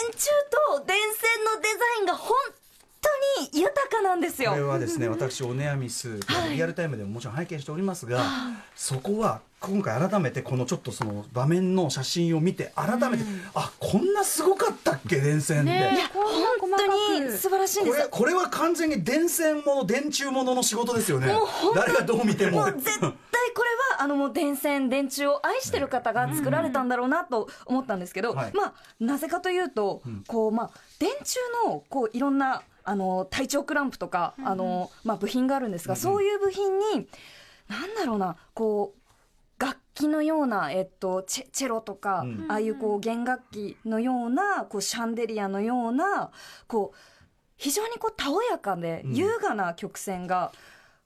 [0.79, 2.35] と電線のデザインが本
[3.01, 4.51] 当に豊かなんですよ。
[4.51, 6.19] これはですね私オネアミス
[6.53, 8.23] リアルタイムでももちろん拝見しておりますが、
[8.75, 18.01] そこは今回改めてこのちょっとその場面の写真を見て改めて、あこんなすごかったっけ電線で、ね本当に素晴らしいんです。
[18.01, 21.33] よこれこれは完全に電線もの電柱ものの仕事ですよね。
[21.75, 22.63] 誰がどう見ても。
[22.63, 28.53] もう絶対これはあのもう電線電柱を愛してる方が作られたんだろうなと思ったんですけど、はい。
[28.55, 37.07] まあなぜかというと、こうまあ電柱のこういろんなあの体調クランプとか、あのまあ部品があるんですが、そういう部品に
[37.69, 42.47] なんだろうなこう楽器のような、えっと、チェチェロとか、うん。
[42.49, 46.31] ああいうこう弦楽器のようなこうシャンデリアのような
[46.67, 46.97] こう
[47.57, 49.15] 非常にこうたおやかでうん。
[49.15, 50.53] 優雅な曲線が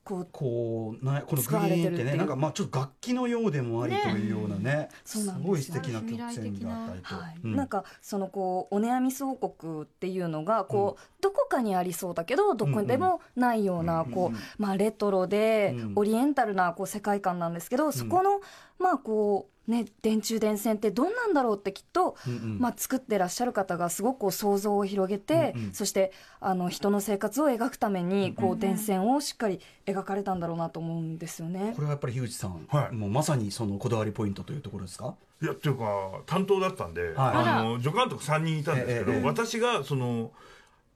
[0.04, 7.56] こうこうなこのグリーンってねなんかまあちょっと楽器のようでもありというようなねそうなんですすごい素敵な曲線があったりと、はいうん。
[7.56, 15.92] なんかそのこうオネアミス王国っていうのがこう、どこかにありそうだけどどこにでもないような、こうまあ、レトロでうん。
[15.96, 18.40] オリエンタルなこう世界観なんですけど、そこの
[18.78, 22.16] まあこうね、電柱電線ってどんなんだろうってきっと、
[22.58, 31.74] まあ、作ってらっしゃる方がすごく想像を広げて、そしてあの人の生活を描くためにこう電線をしっかり描かれたんだろうなと思うんですよね。
[31.76, 31.82] こ。
[31.82, 32.94] れはやっぱり樋口さん、はい。
[32.94, 35.14] もうまさにそのこだわりポイントというところですか？
[35.40, 37.14] いやっていうか担当だったんで、はい。
[37.16, 39.24] あの助監督3人いたんですけど、ええええ。
[39.24, 40.32] 私がその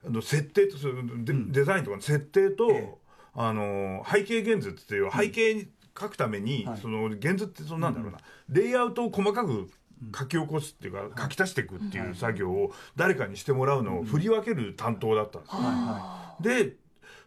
[0.05, 2.93] あの設定とそのデ,、デザインとかの設定と、ええ。
[3.39, 5.67] あの背景現図っていう背景に
[5.99, 6.79] 書くために、はい。
[6.79, 9.69] その現図ってそのなんだろうな、レイアウトを細かく
[10.17, 16.65] 書き起こすっていうか、書き足していくっていう作業を誰かにしてもらうのを振り分ける担当だったんですよ。
[16.65, 16.75] で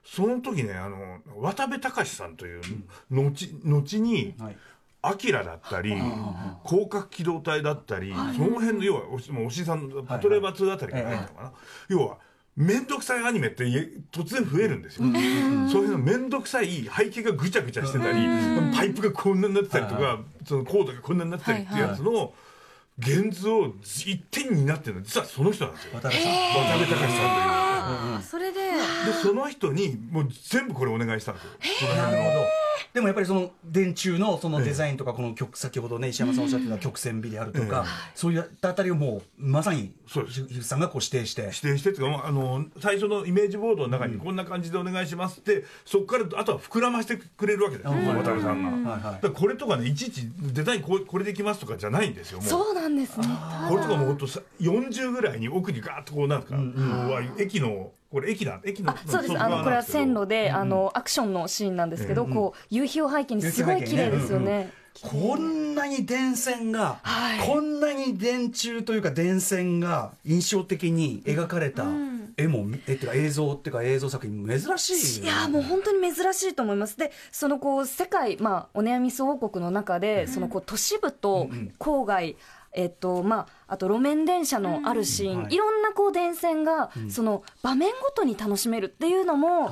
[0.02, 2.62] その時ねあの渡部隆さんという
[3.10, 4.56] 後後に、はい。
[5.02, 5.94] アキラだったり、
[6.66, 11.52] 広角機動隊だったり、その辺の、要は、おしさんのパトレーバー2あたりから入ったのかな。
[11.88, 12.18] 要は、
[12.56, 13.76] めんどくさいアニメってい
[14.12, 15.04] 突然増えるんですよ。
[15.70, 18.18] そういうのめんどくさい背景がぐちゃぐちゃしてたり、
[18.74, 22.32] パイプがこんなになってたりとか、そのコードがこんなになってたりっていうやつの、
[22.98, 25.92] 現図を一点になってるのは実はその人なんですよ。
[25.94, 27.18] 渡辺さん、渡部隆さんという。
[28.18, 28.60] あそれで。
[28.60, 28.72] で、
[29.22, 31.94] その人に、もう全部これお願いしたんですよ。
[31.94, 32.46] なるほど
[32.92, 41.42] でもやっぱりその電柱のそのデザインとかこの曲先ほどね石山さんおっしゃってた曲線美であるとか、そういったあたりをもうまさに樋口さんがこう指定して。
[41.42, 48.90] 指定してっていうか、まあ、あの最初のイメージボードの中にこんな感じでお願いしますって、そこからあとは膨らましてくれるわけですよ、渡辺さんが。
[48.90, 52.48] はいはいだからこれとかねいちいちデザインこうこれでいきますとかじゃないんですよもう。
[52.48, 53.26] そうなんですね。
[53.68, 59.38] これとかもほんとさ40ぐらいに奥にガーッとこうなんですか、こうああいう駅のこれ駅だ駅のあそうです。
[59.40, 64.72] あのこれは線路で、あのアクションのシーンなんですけど、こう夕日を背景にすごい綺麗ですよね。
[65.02, 67.00] こんなに電線が、
[67.46, 71.86] こんなに電柱というか電線が印象的に描かれた
[72.36, 76.96] 絵も、絵っていうか映像っていうか映像作品珍しいいやもう本当に珍しいと思います。
[76.96, 82.36] でそのこう世界、まあ、おねやみそ王国の中で、そのこう都市部と郊外、
[82.72, 85.54] えっとまあ、あと路面電車のあるシーン、はい。
[85.54, 89.70] い、ろんなこう電線が、その場面ごとに楽しめるっていうのも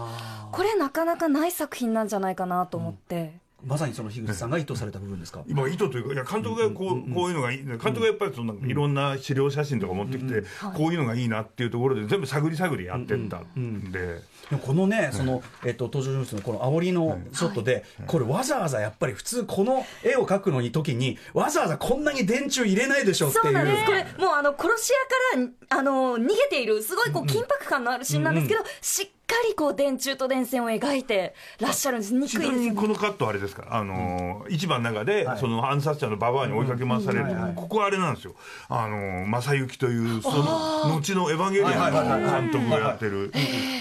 [0.52, 10.44] これなかなかない作品なんじゃないかなと思って、まさにその樋口さんが意図された部分ですか、今意図というかいや監督がこう,、こういうのがいい監督がやっぱりそのなんかいろんな資料写真とか持ってきて、
[10.76, 14.22] こういうのがいいなっていうところで全部探り探りやってったんで。
[14.62, 23.44] このね、その、えっと、登場人物のこの煽りのショットで、これわざわざやっぱり普通この絵を描くのに時に、わざわざこんなに電柱入れないでしょっていう。
[23.44, 23.84] そうなんです。
[23.84, 24.92] これもうあの殺し
[25.34, 32.14] 屋からあの逃げているすごいこう緊迫感のあるシーンなんですけど、しっかりこう電柱と電線を描いてらっしゃるんです。
[32.14, 38.34] 憎いちなですみにこのカットあれですから、あのー市場の中で、その暗殺者のババアに追いかけ回される、ここはあれなんですよ、
[38.68, 43.30] あのー正幸という、その後のエヴァンゲリアンの監督がやってる、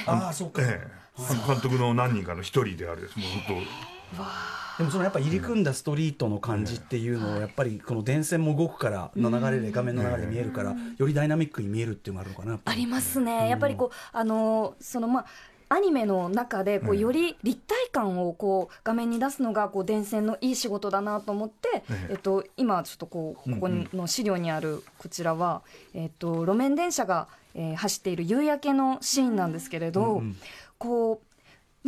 [0.05, 0.62] ああ、そうか。
[0.62, 1.07] ええ。
[1.47, 3.63] 監督の何人かの一人であるです、もう本
[4.77, 15.25] でもそのやっぱ入り組んだストリートの感じっていうのをやっぱりこの電線も動くからの流れで画面の流れで見えるからよりダイナミックに見えるっていうのがあるのかなありますね、やっぱりこう、あのそのまあ、
[15.69, 22.07] アニメの中でこうより立体感をこう画面に出すのがこう電線のいい仕事だなと思って、ええ。
[22.11, 25.61] えっと、今、ちょっとこうここの資料にあるこちらは、
[25.93, 30.21] えっと、路面電車が、えー走っている夕焼けのシーンなんですけれど、
[30.77, 31.26] こう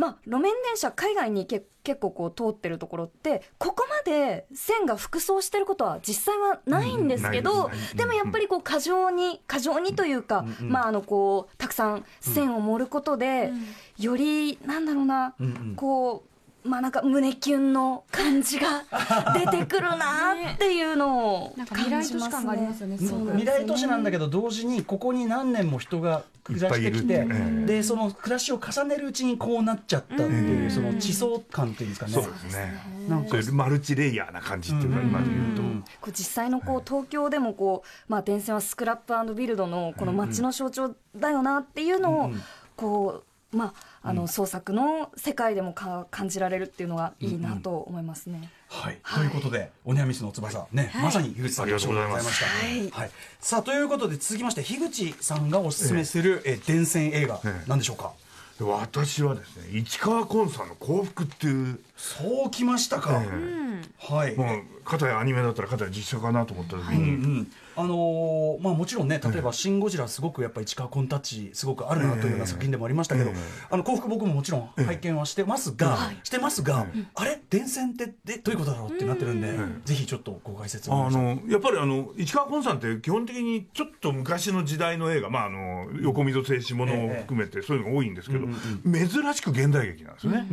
[0.00, 13.50] まあ、路面電車海外にけ結構こう通ってるところってここまで線が複装してることは実際はないんですけど、うんでもやっぱりこう過剰に過剰にというか、まああのこうたくさん線を盛ることで、
[13.98, 15.34] よりなんだろうな、
[15.76, 16.30] こう
[16.64, 18.84] まあなんか胸キュンの感じが
[19.34, 27.26] 出てくるなっていうのをなんか未来都市感がありますよね未来都市なんだけど同時にここに何年も人が暮らしてきて
[27.66, 32.12] でその暮らしを重ねるうちにこうなっちゃったっていうその地層感っていうんですかね。
[32.14, 32.74] 当、そうですね、
[33.08, 33.36] なんか。
[33.52, 35.62] マルチレイヤーな感じっていうか、今で言うと。
[36.00, 42.30] こう実際のこう東京でもこう、まあ、電線はスクラップビルドのこの街の象徴だよなっていうのを
[42.76, 48.50] こう、まあ、あの創作の世界でもか感じられるっていうのがいいなと思いますね。
[48.68, 52.34] はい、ということで、おにゃみすの翼、ね、まさに樋口さんありがとうございます。
[52.34, 52.98] した。
[52.98, 53.10] はい、
[53.40, 57.68] さあ、ということで、続きまして、樋口さんがおすすめする、え電線映画、ええ。
[57.68, 58.12] なんでしょうか？
[58.58, 63.22] で私はですね市川崑さんの幸福っていう、そうきましたか。
[63.22, 64.34] えはい。
[64.34, 67.10] えもう片やアニメだったら片や実写かなと思った時うんうに、
[67.40, 73.36] んあのーまあ、もちろんね例えば「シン・ゴジラ」すごくやっぱり市川コンタッチすごくあるなというような作品でもありましたけど、ええ
[73.70, 77.40] あの幸福僕ももちろん拝見はしてますが、してますが、あれ？
[77.48, 79.52] 電線ってでどういうことだろうってなってるんで、
[79.84, 88.46] ぜひちょっとご解説をあのやっぱりあの市川崑さんって基本的にちょっと昔の時代の映画、まあ、あの横溝静止ものを含めてそういうのが多いんですけど、
[88.84, 90.46] 珍しく現代劇なんですよね。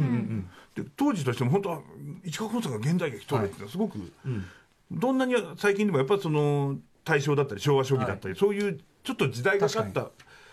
[0.75, 1.81] で当時としても本当は
[2.23, 3.97] 市川崑さんが現代劇撮るっていうのはすごく
[4.91, 6.77] どんなに最近でもやっぱりその
[7.07, 10.09] 大正だったり昭和初期だったり、そういうちょっと時代がかった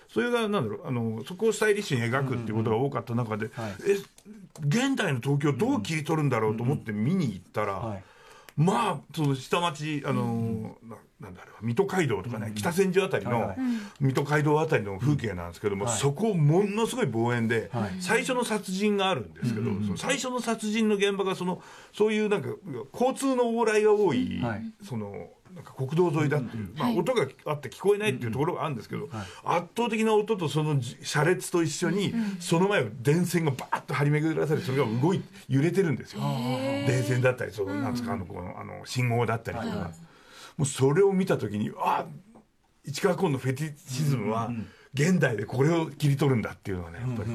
[0.09, 3.73] それがなんだろうあのそこをスタイリッシュに描くっていうことが多かった中で、はい。
[3.89, 3.97] え
[4.61, 8.05] 現代の東京どう切り取るんだろうと思って見に行ったら、はい。
[8.57, 13.57] まあその下町あの、ななんだろう水戸街道とかね、北千住あたりの、はいはい。
[13.99, 15.99] 水戸街道あたりの風景なんですけども、はい。
[15.99, 17.91] そこものすごい望遠で、はい。
[18.01, 21.61] 最初の殺人があるんですけど、その最初の殺人の現場がその
[21.93, 22.51] そういうなんか
[22.93, 24.63] 交通の往来が多い、はい。
[24.87, 29.09] そのなんか国道沿いだっていう、まあ、音があって聞こえないっていうところがあるんですけど、
[29.45, 36.21] 圧倒的な音とそのじ車列と一緒に、その前を電線がバーッと張り巡らされてそれが動い揺れてるんですよ。
[36.87, 39.91] 電線だったりそのなんですかあのこのあの信号だったりとか、
[40.57, 42.07] もうそれを見た時にあ
[42.85, 44.51] 市川崑のフェティシズムは
[44.93, 47.31] 現代でこれを切り取るんだっていうのはねやっぱり、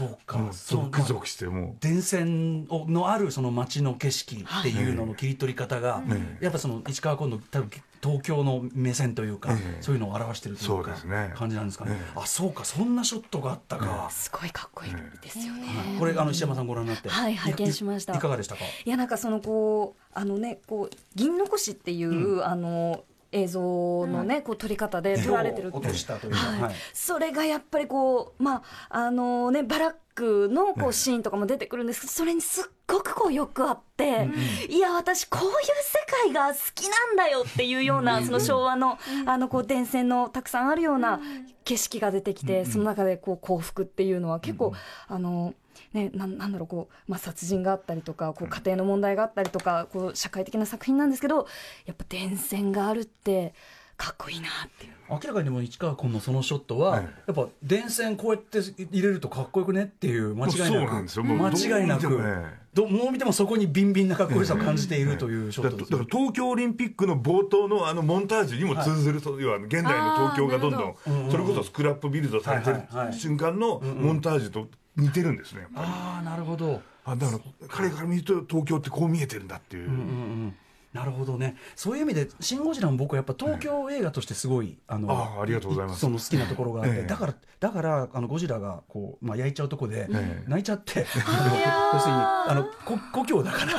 [0.00, 1.74] そうか、ゾクゾクしてもう。
[1.80, 6.44] 電線をのあるその街の景色っていうのの切り取り方が、ええ。
[6.44, 7.70] やっぱその市川崑の多分
[8.02, 9.82] 東京の目線というか、ええ。
[9.82, 11.32] そういうのを表してるというかそうですね。
[11.36, 12.20] 感じなんですかね、ええ。
[12.20, 14.92] あそうかそんなショットがあったか、すごいかっこいい
[15.22, 15.66] ですよね。
[15.98, 17.08] これあの石山さんご覧になって。
[17.08, 18.14] はい拝見しました。
[18.14, 18.64] いいかがでしたか？
[18.84, 23.60] いやなんかそのこうあのねこう銀の腰っていう、あの映像
[24.06, 26.60] のね、こう撮り方で撮られてる落としたというか、はい。
[26.62, 26.74] はい。
[26.92, 34.28] それがやっぱりこうまああのねバラックのこうシーンとかも出てくるんですけどそれにすっごくこうよくあって、
[34.68, 41.20] いや私こういう世界が好きなんだよっていうようなその昭和のあのこう電線のたくさんあるような
[41.64, 44.72] 景色が出てきて、その中でこう幸福っていうのは結構、
[45.06, 45.54] あの
[45.92, 51.46] ね、なんなんだろうこう、まあ、殺人があったりとかこう家庭の問題があったりとかこう社会的な作品なんですけど
[51.86, 53.54] やっぱ電線があるって
[53.96, 54.92] かっこいいなっていう。
[55.10, 57.02] 明らかにでも市川君のそのショットは、はい。
[57.02, 61.24] やっぱ電線こうやって入れるとかっこよくねっていう間違いなくそうなんですよ。
[61.24, 75.86] もう間違いなくどう見てもねどもう見てもそこにビンビンなかっこよさを感じているというショットですよだから東京オリンピックの冒頭のあのモンタージュにも通ずる、そう要は現代の東京がどんどん、それこそスクラップビルドされてるはいはいはい瞬間のモンタージュと似てるんですね、やっぱり。
[75.88, 76.80] ああなるほど。
[77.04, 80.56] あだから彼から見ると東京ってこう見えてるんだっていう、うんうん
[80.92, 81.56] なるほどね。
[81.76, 86.00] そういう意味で「シン・ゴジラ」も僕はやっぱ東京映画としてすごい、あのああありがとうございます。
[86.00, 87.06] その好きなところがあって、ええ。
[87.06, 90.44] だからだからあのゴジラがこう、まあ、焼いちゃうとこで、ええ。
[90.48, 91.56] 泣いちゃって、あの
[91.94, 93.74] 要するにあのこ故郷だから。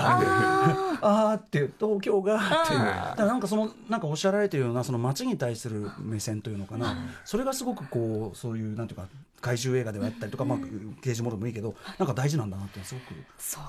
[1.02, 1.38] あー。
[1.38, 2.74] って東京がって。
[2.74, 6.96] いうだからなんかそのなんかおっしゃられてるようなその街に対する目線というのかな、
[7.26, 9.08] それがすごくこうそういうなんていうか
[9.42, 10.60] 怪獣映画ではあったりとか、まあ、
[11.02, 13.14] 刑事ものでもいいけどなんか大事なんだなってすごく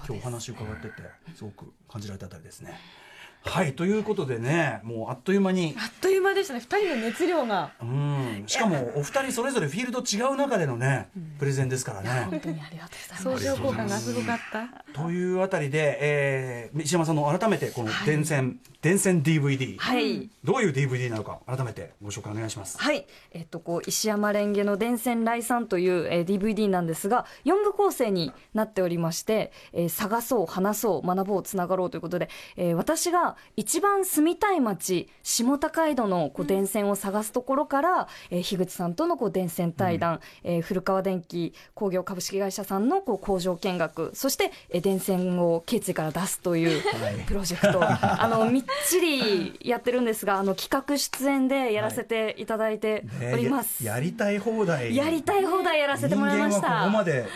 [0.06, 1.02] 今日お話伺ってて
[1.34, 2.78] すごく感じられたあたりですね。
[3.44, 5.74] はいということでねもうあっという間に。
[5.78, 6.60] あっという間でしたね。
[6.60, 7.72] 二人の熱量が。
[7.82, 8.44] うん。
[8.46, 12.26] しかもお二人それぞれフィールド違う中でのね、プレゼンですからね。
[12.30, 12.90] 本当にありがと
[13.24, 13.38] うござい。
[13.38, 14.92] ます相乗効果がすごかった。
[14.92, 20.30] というあたりで、えー、石山さんの改めてこの電線、電線 DVD、はい。
[20.44, 22.78] どういう DVD なのか改めてご紹介お願いします。
[22.78, 46.82] はい、えっと、こう石山レンゲの伝線来産という、えー DVD なんですが4部構成になっておりまして、えー探そう話そう学ぼうつながろうということで、えー私が一番住みたい街下高井戸のこう電線を探すところから、えー樋口さんとのこう電線対談、えー古川電機工業株式会社さんのこう工場見学そして、えー電線を頸椎から出すという
[47.26, 53.84] プロジェクト、 あのみっちりやってるんですがあの企画出演でやらせていただいております。
[53.84, 54.96] ややりたい放題。
[54.96, 56.68] やりたい放題やらせてもらいました。
[56.68, 57.26] ここまで、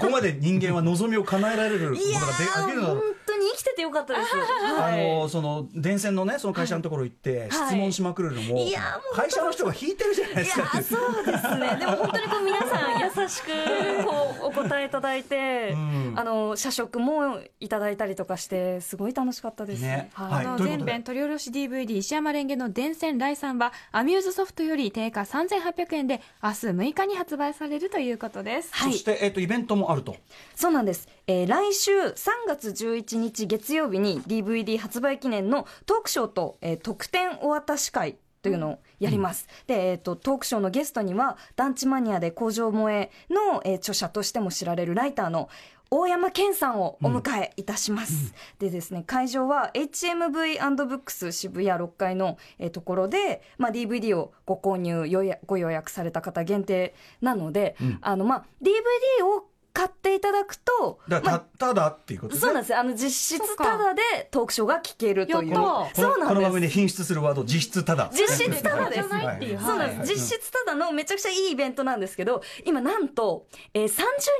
[0.00, 4.36] ここまで人間は望みを叶えられることいやができるのー本当に生きててよかったです。
[4.36, 8.70] はいあのその電線のねその会社のところ行って質問しまくるのも、い。
[8.70, 10.78] やもう会社の人が引いてるじゃないいですか。
[10.78, 11.76] やそうですね。
[11.78, 16.14] でも本当にこう皆さん優しくこうお答えいただいて、ん。
[16.16, 19.82] あの社食もいただいたりとかしてすごい楽しかったです。
[19.82, 20.10] ね。
[20.14, 20.32] はい。
[20.32, 20.46] はい。
[20.46, 28.70] あの全編取り下ろし DVD 石山レンゲの伝線来産はアミューズソフトより定価3800円で明日6日に発売されるということです。
[28.72, 28.92] はい。
[28.92, 30.16] そして、えっとイベントもあると。
[30.54, 32.14] そうなんです、えー来週3
[32.46, 39.48] 月11日月曜日に DVD 発売記念のトークショーと、えー特典お渡し会というのをやります。
[39.66, 45.48] で、えっ、と、トークショーのゲストには、団地マニアで工場萌えの、えー著者としても知られるライターの
[45.90, 48.34] 大山健さんをお迎えいたします。
[48.58, 55.04] でですね、会場は HMV&BOOKS 渋谷6階の、えーところで、まあ、DVD をご購入
[55.46, 62.46] ご予約された方限定なので、あの、まあ、DVD を買っていただくと、だからたただっていうことですね。
[62.46, 62.72] そうなんです。
[62.72, 65.54] よあの実質ただでトークショーが聞けるという。
[65.94, 68.10] そうなんこの番組でです品質するワード実質ただ。
[68.10, 69.08] 実質ただです。
[69.10, 69.54] じゃないってい。
[69.54, 69.98] うそうなんはい。
[69.98, 73.90] です実質ただのめちゃくちゃいいイベントなんですけど今なんと、えー、30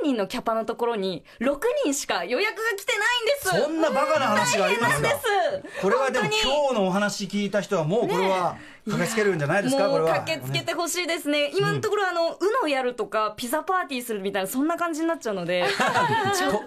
[0.03, 3.05] 人のキャパのところに6人しか予約が来てな
[3.53, 3.63] いんです。
[3.63, 5.81] そんなバカな話がありますかなんです。
[5.83, 8.57] これはでも今日のお話聞いた人はもうこれは
[8.89, 10.13] 駆けつけるんじゃないですかこれは。
[10.13, 15.65] もう駆けつけてほしいですね、今のところあの UNO やるとかピザパーティーするみたいなそんな感じになっちゃうので。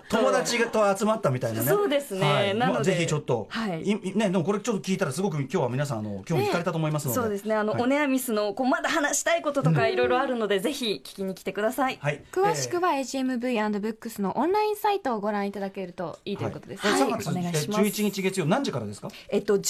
[0.09, 1.67] 友達と集まったみたいなね。
[1.67, 2.21] そうですね。
[2.21, 2.55] はい。
[2.55, 3.83] なのでまあぜひちょっと、はい。
[3.83, 7.55] いね、でもこれちょっと聞いたらすごく今日は皆さんあの興味惹かれたと思いますので、そうですね。
[7.55, 7.83] あの、はい。
[7.83, 12.23] オネアミスのこうまだ話したいこととかいろいろあるので、ぜひ聞きに来てください、はい。
[12.33, 17.01] 詳しくは HMV&BOOKS のオンラインサイトをご覧いただけるといいということです、えーはい。
[17.03, 17.81] 3月お願いします。
[17.81, 19.09] 11日月曜何時からですか？
[19.29, 19.63] えっと19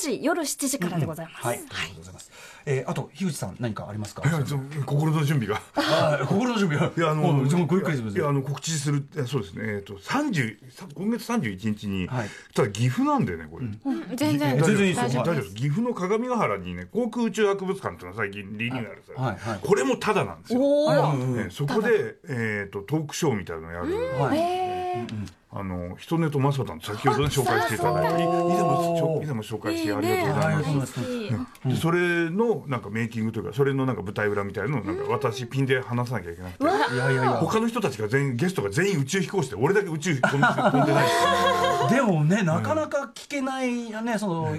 [0.00, 1.60] 時夜7時からでございます、はい、
[1.96, 2.30] ありがとうございます。
[2.66, 4.28] えー、あと樋口さん何かありますか？
[4.28, 5.60] いやちょ心の準備が。
[6.26, 6.92] 心の準備は。
[6.96, 10.58] いやあのうんちょっとごゆっくりすみませんいやあの告知するえそうですねえっ、と三十
[10.94, 13.66] 今月三十一日に、はいただ岐阜なんでねこれ。
[14.16, 20.60] 全然え全然いいですよ大丈夫です岐阜の鏡ヶ原にね航空宇宙博物館っていうのが最近リニューアルされて、はいはいこれもタダなんですよ。
[20.62, 24.38] おーねそこで、えー、とトークショーみたいなのやる、はい。
[25.58, 28.22] あの人根と正人の先ほどね紹介していただいて。
[28.22, 30.70] い以前も以前も紹介してありがとうございます。
[30.70, 32.80] うございますでそれのなん。
[32.80, 36.64] かメイキングというかそれのなんか舞台裏みたいなのをなんか私ピンで話さなきゃいけなくて。
[36.94, 37.32] いやいやいや。
[37.38, 41.06] 他の人たちが全員ゲストが全員宇宙飛行士で俺だけ宇宙飛んで飛んでない
[41.90, 44.56] でもね、なかなか聞けないよね、その、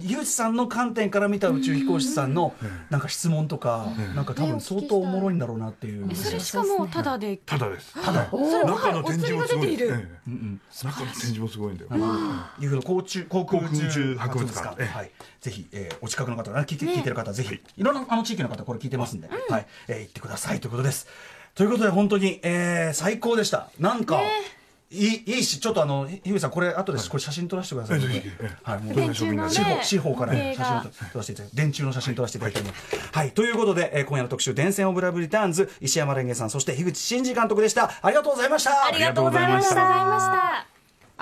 [0.00, 2.54] 樋口さんの観点から見た宇宙飛行士さんの、
[2.90, 6.14] なんか質問とか、なんか多分相当おもろいんだろうなっていう。
[6.14, 7.94] それしかもただでただです。
[8.00, 8.28] ただ。
[8.30, 9.88] 中の展示もすごい、お釣りが出ている。
[9.92, 11.88] ええ中の展示もすごいんだよ、
[12.60, 14.84] 岐阜の航空航空宇宙博物館、博物館。
[14.84, 15.10] はい、
[15.40, 17.82] ぜひ、えーお近くの方、ね、聞いて聞いてる方はぜひ、い。
[17.82, 21.06] ろんなあの地域の方これ聞いてますんで、はい、えー行ってくださいということです。
[21.54, 23.70] ということで本当に、えー最高でした。
[23.78, 24.20] なんか。
[24.92, 28.00] いいいいし、ちょっとあの、ひ樋口さん、これ、後で、これ写真撮らせてください。
[28.00, 28.28] ええぜひ。
[28.28, 29.50] ええはい、もう電柱のね。
[29.50, 33.10] 司法、司法から写真を撮らせていただいて、電柱の写真撮らせていただいております。
[33.12, 37.90] はい、ということで、えー今夜の特集、伝線オブラブリターンズ、石山レンゲさん、そして樋口真嗣監督でした。
[38.02, 38.86] ありがとうございました。
[38.86, 40.71] ありがとうございました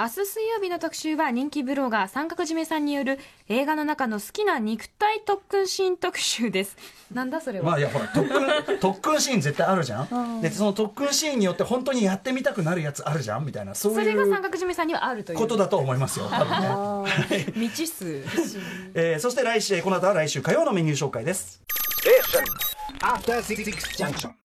[0.01, 3.19] 明日水曜日の特集は人気ブロガー三角締めさんによる
[3.51, 6.79] 映画の中の好きな肉体特訓シーン特集です。
[7.13, 18.25] なんだそれは、まあいやほら特訓特訓シーン絶対あるじゃん、でその特訓シーンによって本当にやってみたくなるやつあるじゃんみたいなそうそれがいう三角締めさんにはあるということだと思いますよ多分ね、 未知数
[18.95, 21.61] えーそして来週この後は来週火曜のメニュー紹介です。
[23.03, 24.33] After Six Junction.